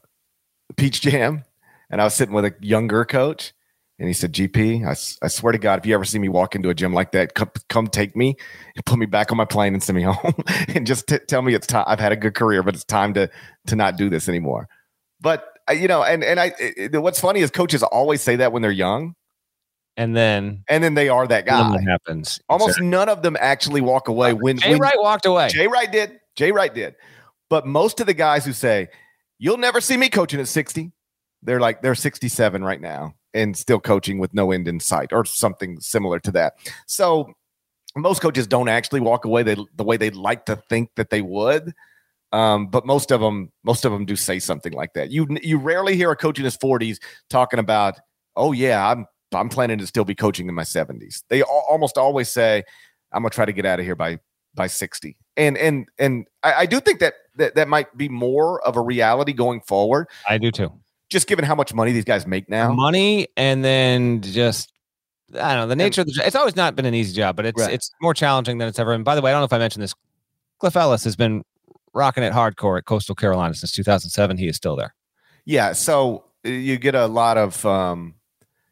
[0.78, 1.44] Peach Jam.
[1.90, 3.54] And I was sitting with a younger coach
[3.98, 4.92] and he said, GP, I,
[5.26, 7.34] I swear to God, if you ever see me walk into a gym like that,
[7.34, 8.36] come, come take me
[8.76, 10.34] and put me back on my plane and send me home
[10.68, 11.86] and just t- tell me it's time.
[11.88, 13.30] I've had a good career, but it's time to,
[13.68, 14.68] to not do this anymore.
[15.22, 18.52] But, uh, you know, and, and I, it, what's funny is coaches always say that
[18.52, 19.16] when they're young.
[19.96, 21.82] And then, and then they are that guy.
[21.88, 22.42] happens.
[22.50, 22.88] Almost exactly.
[22.88, 24.34] none of them actually walk away.
[24.34, 25.48] When Jay when, Wright walked away.
[25.48, 26.20] Jay Wright did.
[26.36, 26.96] Jay Wright did.
[27.50, 28.90] But most of the guys who say,
[29.40, 30.92] you'll never see me coaching at 60,
[31.44, 35.26] they're like, they're 67 right now and still coaching with no end in sight or
[35.26, 36.54] something similar to that.
[36.88, 37.34] So
[37.96, 41.22] most coaches don't actually walk away they, the way they'd like to think that they
[41.22, 41.74] would.
[42.32, 45.12] Um, but most of them, most of them do say something like that.
[45.12, 46.98] You you rarely hear a coach in his 40s
[47.30, 48.00] talking about,
[48.36, 51.24] oh yeah, I'm I'm planning to still be coaching in my 70s.
[51.30, 52.64] They almost always say,
[53.12, 54.20] I'm gonna try to get out of here by
[54.54, 55.16] by 60.
[55.38, 58.82] And and and I, I do think that, that that might be more of a
[58.82, 60.08] reality going forward.
[60.28, 60.74] I do too
[61.10, 62.74] just given how much money these guys make now.
[62.74, 64.72] Money and then just
[65.34, 66.26] I don't know the nature and, of the.
[66.26, 67.74] It's always not been an easy job, but it's right.
[67.74, 69.04] it's more challenging than it's ever been.
[69.04, 69.94] By the way, I don't know if I mentioned this.
[70.60, 71.44] Cliff Ellis has been
[71.94, 74.38] rocking it hardcore at Coastal Carolina since 2007.
[74.38, 74.94] He is still there.
[75.46, 78.16] Yeah, so uh, you get a lot of um,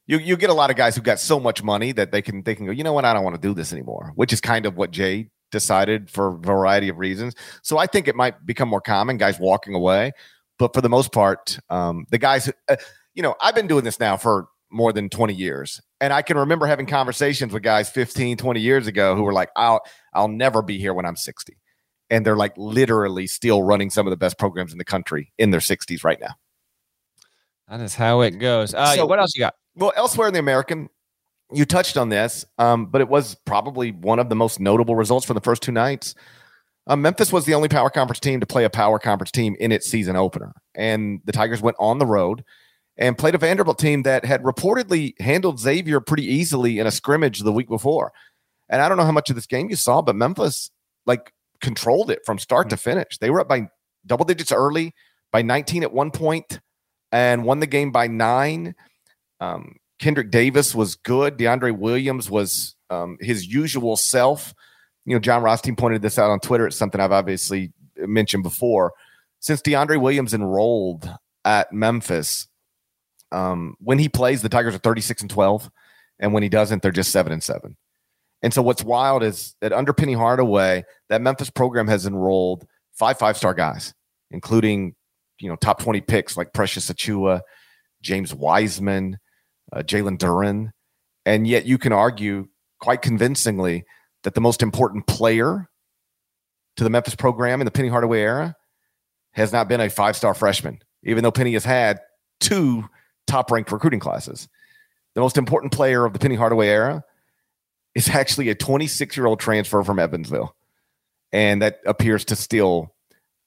[0.05, 2.43] you you get a lot of guys who got so much money that they can
[2.43, 2.71] they can go.
[2.71, 3.05] You know what?
[3.05, 4.11] I don't want to do this anymore.
[4.15, 7.35] Which is kind of what Jay decided for a variety of reasons.
[7.61, 10.11] So I think it might become more common, guys walking away.
[10.59, 12.75] But for the most part, um, the guys, uh,
[13.13, 15.81] you know, I've been doing this now for more than 20 years.
[16.01, 19.49] And I can remember having conversations with guys 15, 20 years ago who were like,
[19.55, 19.81] I'll,
[20.13, 21.55] I'll never be here when I'm 60.
[22.09, 25.51] And they're like literally still running some of the best programs in the country in
[25.51, 26.35] their 60s right now.
[27.69, 28.73] That is how it goes.
[28.73, 29.55] Uh, so, what else you got?
[29.75, 30.89] Well, elsewhere in the American,
[31.51, 35.25] you touched on this, um, but it was probably one of the most notable results
[35.25, 36.13] for the first two nights.
[36.85, 39.71] Uh, Memphis was the only power conference team to play a power conference team in
[39.71, 40.53] its season opener.
[40.75, 42.43] And the Tigers went on the road
[42.97, 47.39] and played a Vanderbilt team that had reportedly handled Xavier pretty easily in a scrimmage
[47.39, 48.11] the week before.
[48.69, 50.69] And I don't know how much of this game you saw, but Memphis
[51.05, 53.17] like controlled it from start to finish.
[53.17, 53.69] They were up by
[54.05, 54.93] double digits early,
[55.31, 56.59] by 19 at one point,
[57.11, 58.75] and won the game by nine.
[59.39, 61.37] Um, Kendrick Davis was good.
[61.37, 64.53] DeAndre Williams was um, his usual self
[65.05, 66.67] you know, Jon Rothstein pointed this out on Twitter.
[66.67, 68.93] It's something I've obviously mentioned before.
[69.39, 71.09] Since DeAndre Williams enrolled
[71.43, 72.47] at Memphis,
[73.31, 75.69] um, when he plays, the Tigers are 36 and 12.
[76.19, 77.75] And when he doesn't, they're just seven and seven.
[78.41, 83.17] And so what's wild is that under Penny Hardaway, that Memphis program has enrolled five
[83.17, 83.93] five star guys,
[84.31, 84.95] including,
[85.39, 87.41] you know, top 20 picks like Precious Achiuwa,
[88.01, 89.17] James Wiseman,
[89.71, 90.71] uh, Jalen Duren.
[91.25, 92.47] And yet you can argue
[92.79, 93.85] quite convincingly
[94.23, 95.69] that the most important player
[96.77, 98.55] to the Memphis program in the Penny Hardaway era
[99.31, 101.99] has not been a five star freshman, even though Penny has had
[102.39, 102.87] two
[103.27, 104.47] top ranked recruiting classes.
[105.15, 107.03] The most important player of the Penny Hardaway era
[107.95, 110.55] is actually a 26 year old transfer from Evansville.
[111.31, 112.93] And that appears to still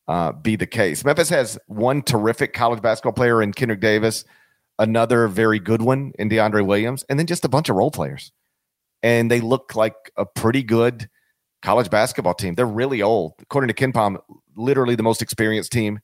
[0.09, 1.05] uh, be the case.
[1.05, 4.25] Memphis has one terrific college basketball player in Kendrick Davis,
[4.79, 8.33] another very good one in DeAndre Williams, and then just a bunch of role players
[9.03, 11.09] and they look like a pretty good
[11.63, 12.55] college basketball team.
[12.55, 14.19] They're really old, according to KenPom,
[14.57, 16.01] literally the most experienced team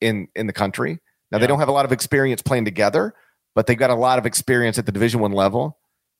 [0.00, 1.00] in in the country.
[1.30, 1.40] Now yeah.
[1.40, 3.14] they don't have a lot of experience playing together,
[3.54, 5.78] but they've got a lot of experience at the Division One level.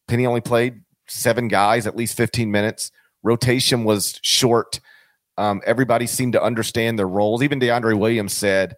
[0.09, 2.91] Penny only played seven guys, at least fifteen minutes.
[3.23, 4.81] Rotation was short.
[5.39, 7.43] Um, everybody seemed to understand their roles.
[7.43, 8.77] Even DeAndre Williams said,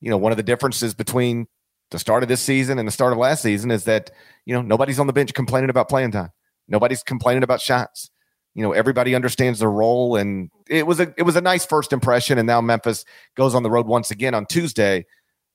[0.00, 1.48] you know, one of the differences between
[1.90, 4.10] the start of this season and the start of last season is that
[4.46, 6.30] you know nobody's on the bench complaining about playing time.
[6.70, 8.10] Nobody's complaining about shots.
[8.54, 11.92] You know, everybody understands their role, and it was a it was a nice first
[11.92, 12.38] impression.
[12.38, 13.04] And now Memphis
[13.36, 15.04] goes on the road once again on Tuesday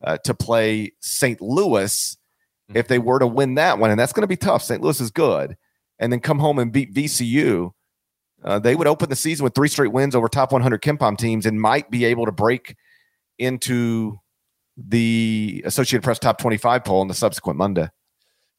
[0.04, 1.42] uh, to play St.
[1.42, 2.18] Louis.
[2.70, 2.78] Mm-hmm.
[2.78, 4.62] If they were to win that one, and that's going to be tough.
[4.64, 4.82] St.
[4.82, 5.58] Louis is good,
[6.00, 7.72] and then come home and beat VCU.
[8.44, 11.46] uh, they would open the season with three straight wins over top 100 KenPom teams
[11.46, 12.76] and might be able to break
[13.40, 14.20] into
[14.78, 17.90] the Associated Press top 25 poll on the subsequent Monday.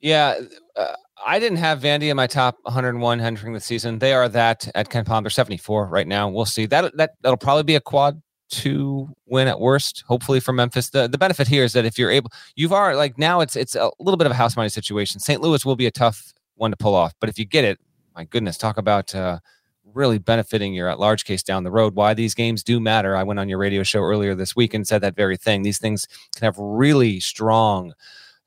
[0.01, 0.39] Yeah,
[0.77, 0.95] uh,
[1.27, 3.99] I didn't have Vandy in my top 101 entering the season.
[3.99, 5.25] They are that at KenPom.
[5.25, 6.29] They're 74 right now.
[6.29, 6.67] We'll see.
[6.67, 10.05] That that that'll probably be a quad two win at worst.
[10.07, 10.91] Hopefully for Memphis.
[10.91, 13.75] The the benefit here is that if you're able, you've already like now it's it's
[13.75, 15.19] a little bit of a house money situation.
[15.19, 15.41] St.
[15.41, 17.81] Louis will be a tough one to pull off, but if you get it,
[18.15, 19.41] my goodness, talk about uh,
[19.85, 21.97] really benefiting your at large case down the road.
[21.97, 23.17] Why these games do matter.
[23.17, 25.63] I went on your radio show earlier this week and said that very thing.
[25.63, 26.07] These things
[26.37, 27.95] can have really strong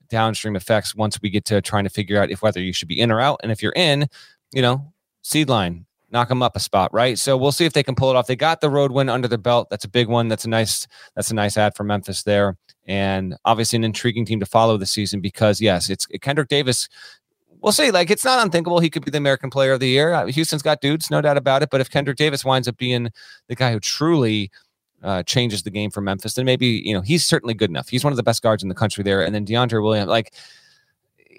[0.10, 2.99] downstream effects once we get to trying to figure out if whether you should be
[2.99, 3.39] in or out.
[3.43, 4.07] And if you're in,
[4.51, 4.91] you know,
[5.22, 7.18] seed line, knock them up a spot, right?
[7.18, 8.28] So we'll see if they can pull it off.
[8.28, 9.70] They got the road win under their belt.
[9.70, 10.28] That's a big one.
[10.28, 12.57] That's a nice that's a nice ad for Memphis there.
[12.88, 16.89] And obviously an intriguing team to follow the season because yes, it's Kendrick Davis
[17.62, 17.91] we'll see.
[17.91, 20.14] Like it's not unthinkable he could be the American Player of the Year.
[20.14, 21.70] Uh, Houston's got dudes, no doubt about it.
[21.70, 23.10] But if Kendrick Davis winds up being
[23.47, 24.51] the guy who truly
[25.04, 27.89] uh, changes the game for Memphis, And maybe you know he's certainly good enough.
[27.89, 29.24] He's one of the best guards in the country there.
[29.24, 30.34] And then DeAndre Williams, like.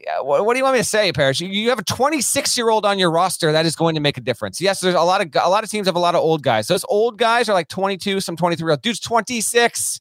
[0.03, 1.43] Yeah, what, what, do you want me to say, Parrish?
[1.43, 4.17] You, you have a 26 year old on your roster that is going to make
[4.17, 4.59] a difference.
[4.59, 6.69] Yes, there's a lot of a lot of teams have a lot of old guys.
[6.69, 8.65] Those old guys are like 22, some 23.
[8.65, 10.01] year old Dude's 26.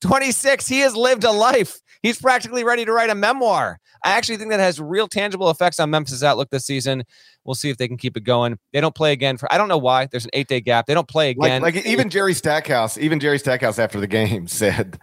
[0.00, 0.66] 26.
[0.66, 1.80] He has lived a life.
[2.02, 3.78] He's practically ready to write a memoir.
[4.02, 7.04] I actually think that has real tangible effects on Memphis' outlook this season.
[7.44, 8.58] We'll see if they can keep it going.
[8.72, 10.06] They don't play again for I don't know why.
[10.06, 10.86] There's an eight day gap.
[10.86, 11.60] They don't play again.
[11.60, 14.98] Like, like even Jerry Stackhouse, even Jerry Stackhouse after the game said,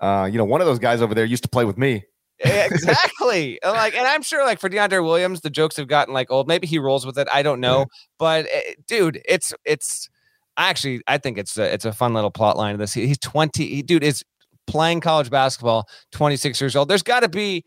[0.00, 2.04] uh, you know, one of those guys over there used to play with me.
[2.42, 3.58] exactly.
[3.64, 6.48] like, and I'm sure, like for DeAndre Williams, the jokes have gotten like old.
[6.48, 7.28] Maybe he rolls with it.
[7.30, 7.84] I don't know, yeah.
[8.18, 10.08] but uh, dude, it's it's
[10.56, 12.94] actually I think it's a, it's a fun little plot line of this.
[12.94, 13.66] He, he's 20.
[13.66, 14.24] He, dude is
[14.70, 16.88] playing college basketball, 26 years old.
[16.88, 17.64] There's got to be,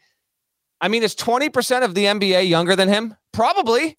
[0.82, 3.16] I mean, is 20% of the NBA younger than him?
[3.34, 3.98] Probably.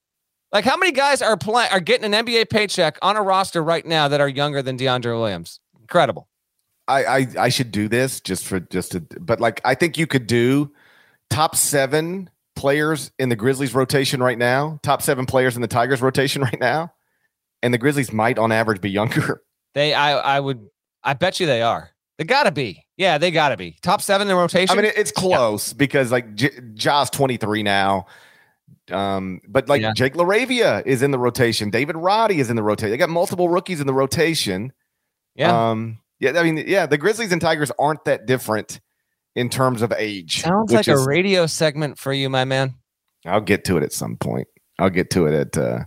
[0.53, 3.85] Like, how many guys are playing are getting an NBA paycheck on a roster right
[3.85, 5.61] now that are younger than DeAndre Williams?
[5.81, 6.29] Incredible.
[6.87, 10.07] I, I I should do this just for just to, but like I think you
[10.07, 10.71] could do
[11.31, 16.03] top seven players in the Grizzlies rotation right now, top seven players in the Tigers
[16.03, 16.93] rotation right now,
[17.63, 19.43] and the Grizzlies might on average be younger.
[19.75, 20.69] They, I, I would,
[21.03, 21.91] I bet you they are.
[22.19, 22.84] They gotta be.
[22.97, 24.79] Yeah, they gotta be top seven in rotation.
[24.79, 25.77] I mean, it's close yeah.
[25.77, 28.07] because like J- Ja's twenty three now.
[28.91, 29.93] Um, but like yeah.
[29.95, 31.71] Jake LaRavia is in the rotation.
[31.71, 32.91] David Roddy is in the rotation.
[32.91, 34.73] They got multiple rookies in the rotation.
[35.35, 35.71] Yeah.
[35.71, 38.81] Um, yeah, I mean, yeah, the Grizzlies and Tigers aren't that different
[39.35, 40.43] in terms of age.
[40.43, 42.75] Sounds like is, a radio segment for you, my man.
[43.27, 44.49] I'll get to it at some point.
[44.79, 45.85] I'll get to it at uh,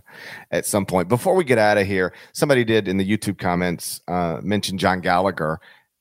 [0.50, 1.08] at some point.
[1.08, 5.00] Before we get out of here, somebody did in the YouTube comments uh, mention John
[5.00, 5.60] Gallagher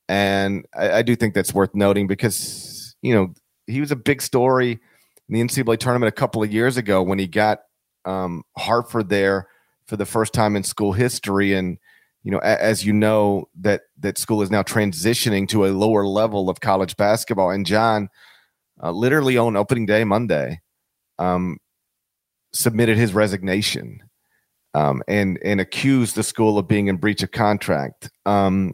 [0.09, 3.33] and I, I, do think that's worth noting because, you know,
[3.65, 4.79] he was a big story
[5.29, 7.59] in the NCAA tournament a couple of years ago when he got
[8.05, 9.47] um, Hartford there
[9.85, 11.53] for the first time in school history.
[11.53, 11.77] And,
[12.23, 16.05] you know, a, as you know, that that school is now transitioning to a lower
[16.05, 17.51] level of college basketball.
[17.51, 18.09] And John,
[18.81, 20.61] uh, literally on opening day, Monday,
[21.19, 21.57] um,
[22.53, 24.01] submitted his resignation
[24.73, 28.09] um, and and accused the school of being in breach of contract.
[28.25, 28.73] Um,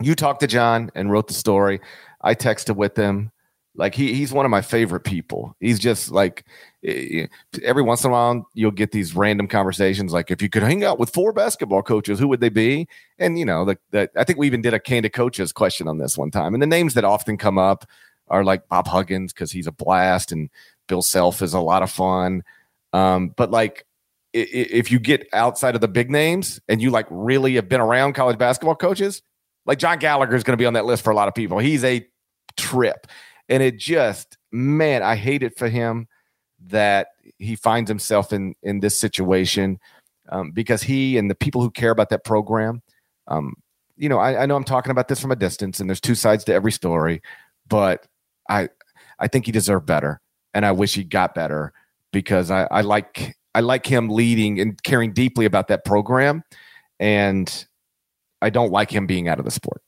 [0.00, 1.80] you talked to John and wrote the story.
[2.20, 3.30] I texted with him.
[3.78, 5.54] Like he he's one of my favorite people.
[5.60, 6.46] He's just like
[6.82, 7.26] eh,
[7.62, 10.82] every once in a while you'll get these random conversations like if you could hang
[10.82, 12.88] out with four basketball coaches, who would they be?
[13.18, 15.98] And you know, like that I think we even did a candid coaches question on
[15.98, 16.54] this one time.
[16.54, 17.86] And the names that often come up
[18.28, 20.48] are like Bob Huggins because he's a blast and
[20.88, 22.44] Bill Self is a lot of fun.
[22.94, 23.84] Um, but like
[24.32, 28.14] if you get outside of the big names and you like really have been around
[28.14, 29.22] college basketball coaches,
[29.66, 31.58] like John Gallagher is going to be on that list for a lot of people.
[31.58, 32.06] He's a
[32.56, 33.06] trip.
[33.48, 36.08] And it just, man, I hate it for him
[36.68, 37.08] that
[37.38, 39.78] he finds himself in in this situation
[40.30, 42.82] um, because he and the people who care about that program,
[43.28, 43.54] um,
[43.96, 46.14] you know, I, I know I'm talking about this from a distance, and there's two
[46.14, 47.22] sides to every story,
[47.68, 48.06] but
[48.48, 48.68] I
[49.18, 50.20] I think he deserved better,
[50.54, 51.72] and I wish he got better
[52.12, 56.42] because I, I like I like him leading and caring deeply about that program,
[56.98, 57.66] and
[58.40, 59.82] I don't like him being out of the sport.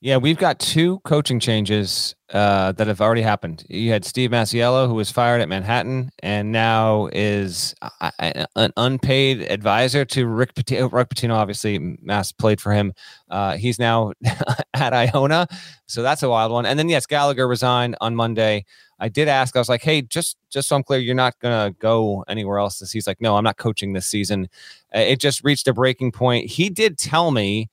[0.00, 3.64] Yeah, we've got two coaching changes uh, that have already happened.
[3.68, 8.10] You had Steve Masiello, who was fired at Manhattan, and now is uh,
[8.56, 10.92] an unpaid advisor to Rick Pitino.
[10.92, 12.92] Rick Pitino, obviously, Mass played for him.
[13.30, 14.12] Uh, he's now
[14.74, 15.46] at Iona,
[15.86, 16.66] so that's a wild one.
[16.66, 18.64] And then yes, Gallagher resigned on Monday.
[18.98, 19.54] I did ask.
[19.54, 22.78] I was like, "Hey, just just so I'm clear, you're not gonna go anywhere else."
[22.78, 24.48] This he's like, "No, I'm not coaching this season."
[24.94, 26.50] Uh, it just reached a breaking point.
[26.50, 27.68] He did tell me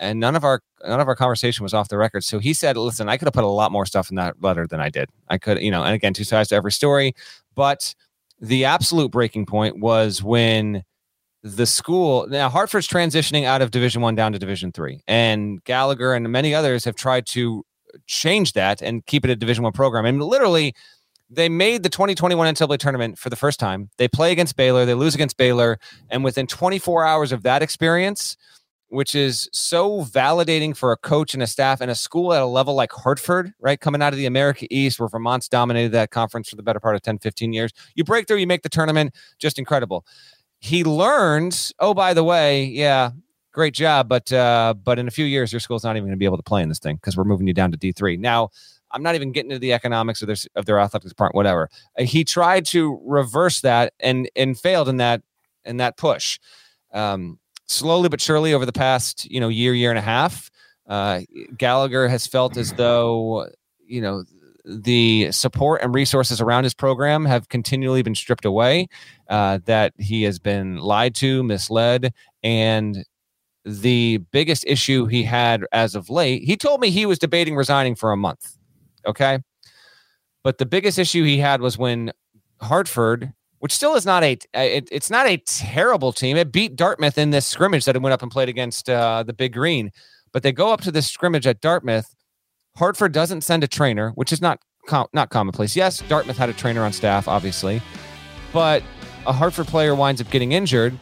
[0.00, 2.24] and none of our none of our conversation was off the record.
[2.24, 4.66] So he said, "Listen, I could have put a lot more stuff in that letter
[4.66, 5.08] than I did.
[5.28, 7.14] I could, you know, and again, two sides to every story,
[7.54, 7.94] but
[8.40, 10.84] the absolute breaking point was when
[11.42, 16.14] the school now Hartford's transitioning out of Division One down to Division Three, and Gallagher
[16.14, 17.64] and many others have tried to
[18.06, 20.04] change that and keep it a Division One program.
[20.04, 20.74] And literally,
[21.30, 23.88] they made the 2021 NCAA tournament for the first time.
[23.96, 25.78] They play against Baylor, they lose against Baylor,
[26.10, 28.36] and within 24 hours of that experience,
[28.90, 32.46] which is so validating for a coach and a staff and a school at a
[32.46, 33.80] level like Hartford, right?
[33.80, 36.96] Coming out of the America East, where Vermont's dominated that conference for the better part
[36.96, 37.72] of 10, 15 years.
[37.94, 40.04] You break through, you make the tournament, just incredible.
[40.58, 43.12] He learns, oh, by the way, yeah,
[43.52, 46.18] great job, but uh, but in a few years, your school's not even going to
[46.18, 48.18] be able to play in this thing because we're moving you down to D3.
[48.18, 48.50] Now,
[48.92, 51.68] I'm not even getting into the economics of their of their athletics part, whatever.
[51.98, 55.22] Uh, he tried to reverse that and and failed in that
[55.64, 56.38] in that push.
[56.92, 57.38] Um,
[57.70, 60.50] slowly but surely over the past you know year year and a half
[60.88, 61.20] uh,
[61.56, 63.48] gallagher has felt as though
[63.86, 64.24] you know
[64.64, 68.86] the support and resources around his program have continually been stripped away
[69.28, 72.12] uh, that he has been lied to misled
[72.42, 73.04] and
[73.64, 77.94] the biggest issue he had as of late he told me he was debating resigning
[77.94, 78.56] for a month
[79.06, 79.40] okay?
[80.42, 82.12] But the biggest issue he had was when
[82.60, 86.36] hartford which still is not a it, it's not a terrible team.
[86.36, 89.32] It beat Dartmouth in this scrimmage that it went up and played against uh, the
[89.32, 89.92] Big Green.
[90.32, 92.14] But they go up to this scrimmage at Dartmouth.
[92.76, 95.76] Hartford doesn't send a trainer, which is not com- not commonplace.
[95.76, 97.80] Yes, Dartmouth had a trainer on staff, obviously,
[98.52, 98.82] but
[99.26, 100.98] a Hartford player winds up getting injured.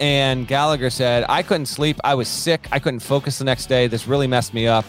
[0.00, 1.98] And Gallagher said, "I couldn't sleep.
[2.02, 2.66] I was sick.
[2.72, 3.88] I couldn't focus the next day.
[3.88, 4.84] This really messed me up."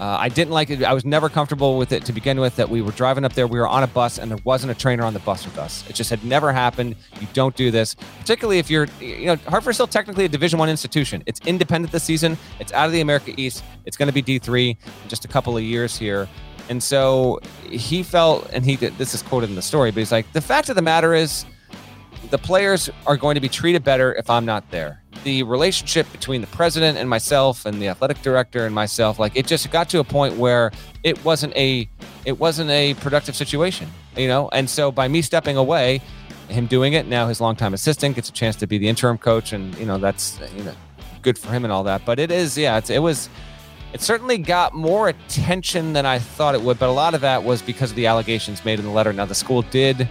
[0.00, 0.82] Uh, I didn't like it.
[0.82, 2.56] I was never comfortable with it to begin with.
[2.56, 4.74] That we were driving up there, we were on a bus, and there wasn't a
[4.74, 5.88] trainer on the bus with us.
[5.88, 6.96] It just had never happened.
[7.20, 10.68] You don't do this, particularly if you're, you know, Hartford's still technically a Division One
[10.68, 11.22] institution.
[11.26, 12.36] It's independent this season.
[12.58, 13.62] It's out of the America East.
[13.84, 16.28] It's going to be D three in just a couple of years here.
[16.68, 20.12] And so he felt, and he did, this is quoted in the story, but he's
[20.12, 21.44] like, the fact of the matter is,
[22.30, 25.02] the players are going to be treated better if I'm not there.
[25.24, 29.46] The relationship between the president and myself and the athletic director and myself like it
[29.46, 30.72] just got to a point where
[31.04, 31.88] it wasn't a
[32.24, 34.48] it wasn't a productive situation you know?
[34.52, 36.00] And so by me stepping away
[36.48, 39.52] him doing it now his longtime assistant gets a chance to be the interim coach
[39.52, 40.74] and you know that's you know
[41.22, 42.04] good for him and all that.
[42.04, 43.28] But it is yeah it was
[43.92, 47.44] it certainly got more attention than I thought it would, but a lot of that
[47.44, 49.12] was because of the allegations made in the letter.
[49.12, 50.08] Now, the school did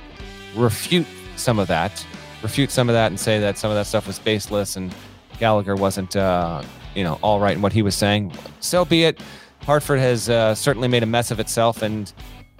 [0.55, 1.07] refute
[1.41, 2.05] some of that,
[2.43, 4.93] refute some of that and say that some of that stuff was baseless and
[5.39, 6.61] Gallagher wasn't, uh,
[6.95, 8.31] you know, all right in what he was saying.
[8.59, 9.19] So be it.
[9.63, 12.11] Hartford has uh, certainly made a mess of itself, and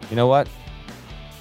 [0.09, 0.47] you know what?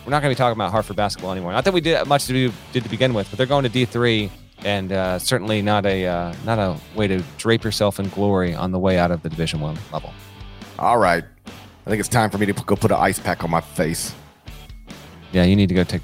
[0.04, 1.52] We're not going to be talking about Hartford basketball anymore.
[1.52, 3.68] Not that we did much to do did to begin with, but they're going to
[3.68, 4.30] D three,
[4.60, 8.72] and uh, certainly not a uh, not a way to drape yourself in glory on
[8.72, 10.14] the way out of the Division One level.
[10.78, 13.50] All right, I think it's time for me to go put an ice pack on
[13.50, 14.14] my face.
[15.32, 16.02] Yeah, you need to go take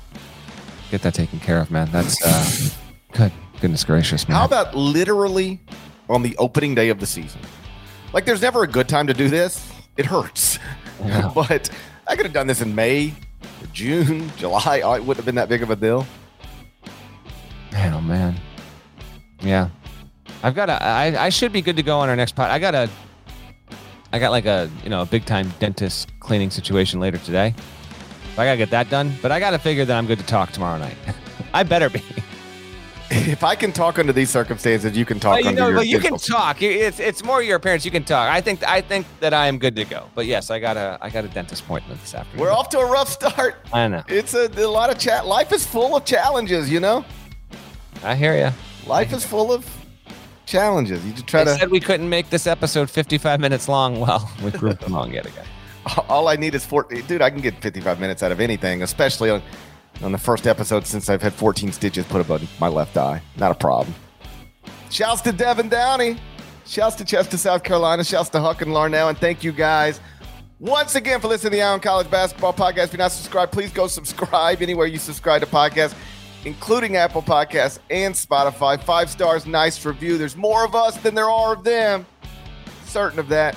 [0.91, 1.89] get that taken care of, man.
[1.91, 2.71] That's uh,
[3.13, 3.33] good.
[3.61, 4.37] Goodness gracious, man.
[4.37, 5.61] How about literally
[6.09, 7.41] on the opening day of the season?
[8.13, 9.71] Like, there's never a good time to do this.
[9.97, 10.59] It hurts,
[11.05, 11.31] yeah.
[11.35, 11.71] but
[12.07, 13.15] I could have done this in May,
[13.73, 14.83] June, July.
[14.83, 16.07] Oh, it wouldn't have been that big of a deal.
[17.73, 18.37] Man, oh man,
[19.41, 19.69] yeah.
[20.43, 20.83] I've got a.
[20.83, 22.51] I, I should be good to go on our next pod.
[22.51, 22.89] I got a.
[24.13, 27.55] I got like a you know a big time dentist cleaning situation later today.
[28.39, 30.79] I gotta get that done, but I gotta figure that I'm good to talk tomorrow
[30.79, 30.97] night.
[31.55, 32.03] I better be.
[33.09, 35.35] If I can talk under these circumstances, you can talk.
[35.35, 36.61] Well, you know, well, you can talk.
[36.61, 37.85] It's it's more your appearance.
[37.85, 38.29] You can talk.
[38.29, 40.11] I think I think that I am good to go.
[40.17, 42.41] But yes, I got a I got a dentist appointment this afternoon.
[42.41, 43.65] We're off to a rough start.
[43.73, 44.03] I know.
[44.09, 45.25] It's a, a lot of chat.
[45.25, 46.69] Life is full of challenges.
[46.69, 47.05] You know.
[48.03, 48.51] I hear you.
[48.89, 49.65] Life is full of
[50.45, 51.05] challenges.
[51.07, 51.61] You just try they to.
[51.61, 54.01] Said we couldn't make this episode 55 minutes long.
[54.01, 55.47] Well, we them wrong yet again.
[56.09, 56.85] All I need is four.
[56.85, 59.43] Dude, I can get 55 minutes out of anything, especially on
[60.03, 63.23] on the first episode since I've had 14 stitches put above my left eye.
[63.37, 63.95] Not a problem.
[64.91, 66.19] Shouts to Devin Downey.
[66.67, 68.05] Shouts to Chester, South Carolina.
[68.05, 69.09] Shouts to Huck and Larnell.
[69.09, 70.01] And thank you guys
[70.59, 72.85] once again for listening to the Eye on College Basketball Podcast.
[72.85, 75.95] If you're not subscribed, please go subscribe anywhere you subscribe to podcasts,
[76.45, 78.83] including Apple Podcasts and Spotify.
[78.83, 80.19] Five stars, nice review.
[80.19, 82.07] There's more of us than there are of them.
[82.85, 83.57] Certain of that.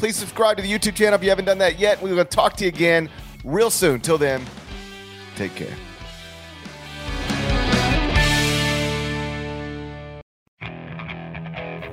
[0.00, 2.02] Please subscribe to the YouTube channel if you haven't done that yet.
[2.02, 3.08] We're going to talk to you again
[3.44, 4.00] real soon.
[4.00, 4.44] Till then,
[5.40, 5.76] Take care.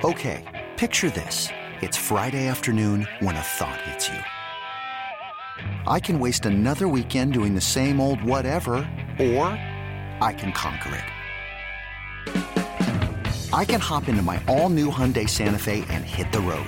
[0.03, 0.43] Okay,
[0.75, 1.47] picture this.
[1.81, 4.19] It's Friday afternoon when a thought hits you.
[5.87, 8.75] I can waste another weekend doing the same old whatever,
[9.17, 9.47] or
[10.21, 11.05] I can conquer it.
[13.53, 16.67] I can hop into my all new Hyundai Santa Fe and hit the road.